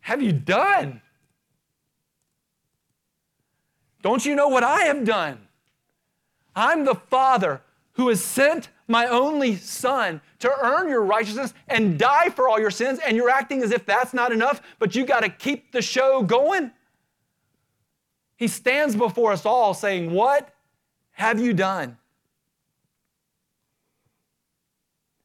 have 0.01 0.21
you 0.21 0.33
done? 0.33 1.01
Don't 4.01 4.25
you 4.25 4.35
know 4.35 4.49
what 4.49 4.65
I 4.65 4.81
have 4.81 5.05
done? 5.05 5.47
I'm 6.53 6.83
the 6.83 6.95
Father 6.95 7.61
who 7.93 8.09
has 8.09 8.21
sent 8.21 8.67
my 8.89 9.07
only 9.07 9.55
Son 9.55 10.19
to 10.39 10.51
earn 10.61 10.89
your 10.89 11.03
righteousness 11.05 11.53
and 11.69 11.97
die 11.97 12.27
for 12.27 12.49
all 12.49 12.59
your 12.59 12.69
sins, 12.69 12.99
and 12.99 13.15
you're 13.15 13.29
acting 13.29 13.63
as 13.63 13.71
if 13.71 13.85
that's 13.85 14.13
not 14.13 14.33
enough, 14.33 14.61
but 14.77 14.93
you 14.93 15.05
got 15.05 15.21
to 15.21 15.29
keep 15.29 15.71
the 15.71 15.81
show 15.81 16.21
going. 16.21 16.69
He 18.35 18.49
stands 18.49 18.93
before 18.93 19.31
us 19.31 19.45
all 19.45 19.73
saying, 19.73 20.11
What 20.11 20.53
have 21.11 21.39
you 21.39 21.53
done? 21.53 21.97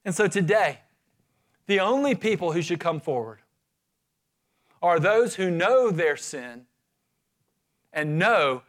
And 0.04 0.14
so 0.14 0.28
today, 0.28 0.78
the 1.68 1.78
only 1.78 2.14
people 2.14 2.52
who 2.52 2.62
should 2.62 2.80
come 2.80 2.98
forward 2.98 3.38
are 4.82 4.98
those 4.98 5.36
who 5.36 5.50
know 5.50 5.90
their 5.90 6.16
sin 6.16 6.66
and 7.92 8.18
know 8.18 8.62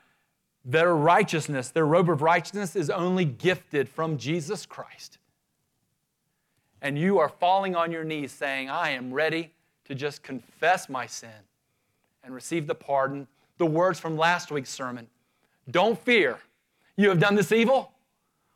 their 0.65 0.93
righteousness, 0.93 1.69
their 1.69 1.85
robe 1.85 2.09
of 2.09 2.21
righteousness, 2.21 2.75
is 2.75 2.89
only 2.89 3.25
gifted 3.25 3.87
from 3.87 4.17
Jesus 4.17 4.65
Christ. 4.65 5.17
And 6.81 6.97
you 6.97 7.19
are 7.19 7.29
falling 7.29 7.75
on 7.75 7.91
your 7.91 8.03
knees 8.03 8.31
saying, 8.31 8.69
I 8.69 8.91
am 8.91 9.13
ready 9.13 9.53
to 9.85 9.95
just 9.95 10.21
confess 10.21 10.89
my 10.89 11.07
sin 11.07 11.29
and 12.23 12.33
receive 12.33 12.67
the 12.67 12.75
pardon. 12.75 13.27
The 13.57 13.65
words 13.65 13.99
from 13.99 14.17
last 14.17 14.51
week's 14.51 14.69
sermon 14.69 15.07
Don't 15.71 15.97
fear, 15.97 16.37
you 16.97 17.09
have 17.09 17.19
done 17.19 17.35
this 17.35 17.51
evil. 17.51 17.91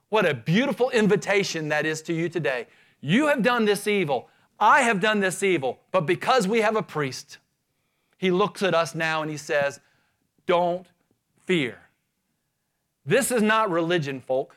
What 0.10 0.26
a 0.26 0.34
beautiful 0.34 0.89
invitation 0.89 1.70
that 1.70 1.86
is 1.86 2.02
to 2.04 2.14
you 2.14 2.30
today. 2.30 2.68
You 3.02 3.28
have 3.28 3.41
done 3.41 3.66
this 3.66 3.88
evil. 3.88 4.30
I 4.64 4.84
have 4.84 5.01
done 5.01 5.20
this 5.20 5.43
evil. 5.43 5.82
But 5.91 6.05
because 6.05 6.47
we 6.47 6.61
have 6.61 6.78
a 6.78 6.82
priest, 6.82 7.38
he 8.18 8.32
looks 8.32 8.64
at 8.64 8.74
us 8.74 8.95
now 8.95 9.22
and 9.22 9.30
he 9.30 9.36
says, 9.36 9.82
Don't 10.45 10.88
fear. 11.45 11.80
This 13.05 13.30
is 13.30 13.41
not 13.41 13.70
religion, 13.70 14.22
folk. 14.22 14.55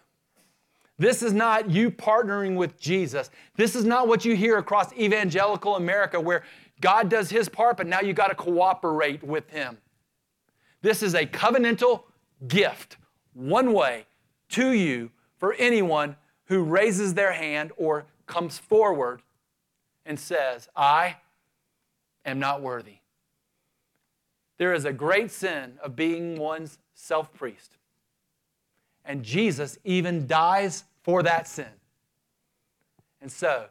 This 0.96 1.24
is 1.24 1.32
not 1.32 1.72
you 1.72 1.90
partnering 1.90 2.54
with 2.54 2.78
Jesus. 2.78 3.30
This 3.56 3.74
is 3.74 3.84
not 3.84 4.06
what 4.06 4.24
you 4.24 4.36
hear 4.36 4.58
across 4.58 4.92
evangelical 4.92 5.74
America 5.74 6.20
where 6.20 6.44
God 6.80 7.08
does 7.08 7.28
his 7.28 7.48
part, 7.48 7.76
but 7.76 7.88
now 7.88 8.00
you 8.00 8.12
got 8.12 8.28
to 8.28 8.36
cooperate 8.36 9.24
with 9.24 9.50
him. 9.50 9.76
This 10.82 11.02
is 11.02 11.16
a 11.16 11.26
covenantal 11.26 12.04
gift, 12.46 12.96
one 13.34 13.72
way 13.72 14.06
to 14.50 14.70
you 14.70 15.10
for 15.36 15.54
anyone 15.54 16.14
who 16.44 16.62
raises 16.62 17.14
their 17.14 17.32
hand 17.32 17.72
or 17.76 18.06
comes 18.26 18.56
forward 18.56 19.20
and 20.06 20.18
says, 20.18 20.68
I 20.74 21.16
am 22.24 22.38
not 22.38 22.62
worthy. 22.62 22.98
There 24.58 24.72
is 24.72 24.84
a 24.84 24.92
great 24.92 25.30
sin 25.30 25.74
of 25.82 25.96
being 25.96 26.38
one's 26.38 26.78
self 26.94 27.32
priest. 27.34 27.76
And 29.04 29.22
Jesus 29.22 29.78
even 29.84 30.26
dies 30.26 30.84
for 31.02 31.22
that 31.22 31.46
sin. 31.46 31.66
And 33.20 33.30
so, 33.30 33.66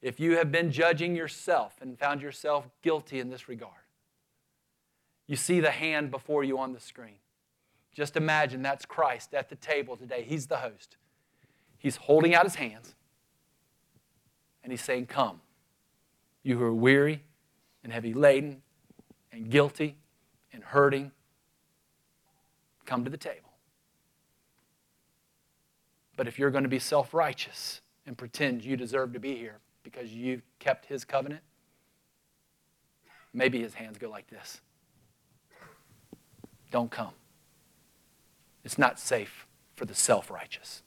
if 0.00 0.18
you 0.18 0.36
have 0.36 0.50
been 0.50 0.70
judging 0.70 1.14
yourself 1.14 1.74
and 1.80 1.98
found 1.98 2.22
yourself 2.22 2.68
guilty 2.82 3.20
in 3.20 3.30
this 3.30 3.48
regard, 3.48 3.72
you 5.26 5.36
see 5.36 5.60
the 5.60 5.70
hand 5.70 6.10
before 6.10 6.44
you 6.44 6.58
on 6.58 6.72
the 6.72 6.80
screen. 6.80 7.16
Just 7.94 8.16
imagine 8.16 8.62
that's 8.62 8.84
Christ 8.84 9.34
at 9.34 9.48
the 9.48 9.56
table 9.56 9.96
today. 9.96 10.24
He's 10.28 10.46
the 10.46 10.56
host. 10.56 10.96
He's 11.78 11.96
holding 11.96 12.34
out 12.34 12.44
his 12.44 12.56
hands 12.56 12.94
and 14.62 14.72
he's 14.72 14.82
saying, 14.82 15.06
Come, 15.06 15.40
you 16.44 16.58
who 16.58 16.64
are 16.64 16.74
weary 16.74 17.24
and 17.82 17.92
heavy 17.92 18.14
laden 18.14 18.62
and 19.32 19.50
guilty 19.50 19.96
and 20.52 20.62
hurting, 20.62 21.10
come 22.84 23.02
to 23.02 23.10
the 23.10 23.16
table. 23.16 23.50
But 26.16 26.28
if 26.28 26.38
you're 26.38 26.52
going 26.52 26.62
to 26.62 26.70
be 26.70 26.78
self 26.78 27.12
righteous 27.12 27.80
and 28.06 28.16
pretend 28.16 28.64
you 28.64 28.76
deserve 28.76 29.12
to 29.14 29.18
be 29.18 29.34
here 29.36 29.58
because 29.82 30.12
you've 30.12 30.42
kept 30.60 30.86
his 30.86 31.04
covenant, 31.04 31.42
maybe 33.32 33.60
his 33.60 33.74
hands 33.74 33.98
go 33.98 34.08
like 34.08 34.28
this 34.28 34.60
Don't 36.70 36.90
come. 36.90 37.14
It's 38.62 38.78
not 38.78 39.00
safe 39.00 39.48
for 39.74 39.86
the 39.86 39.94
self 39.94 40.30
righteous. 40.30 40.83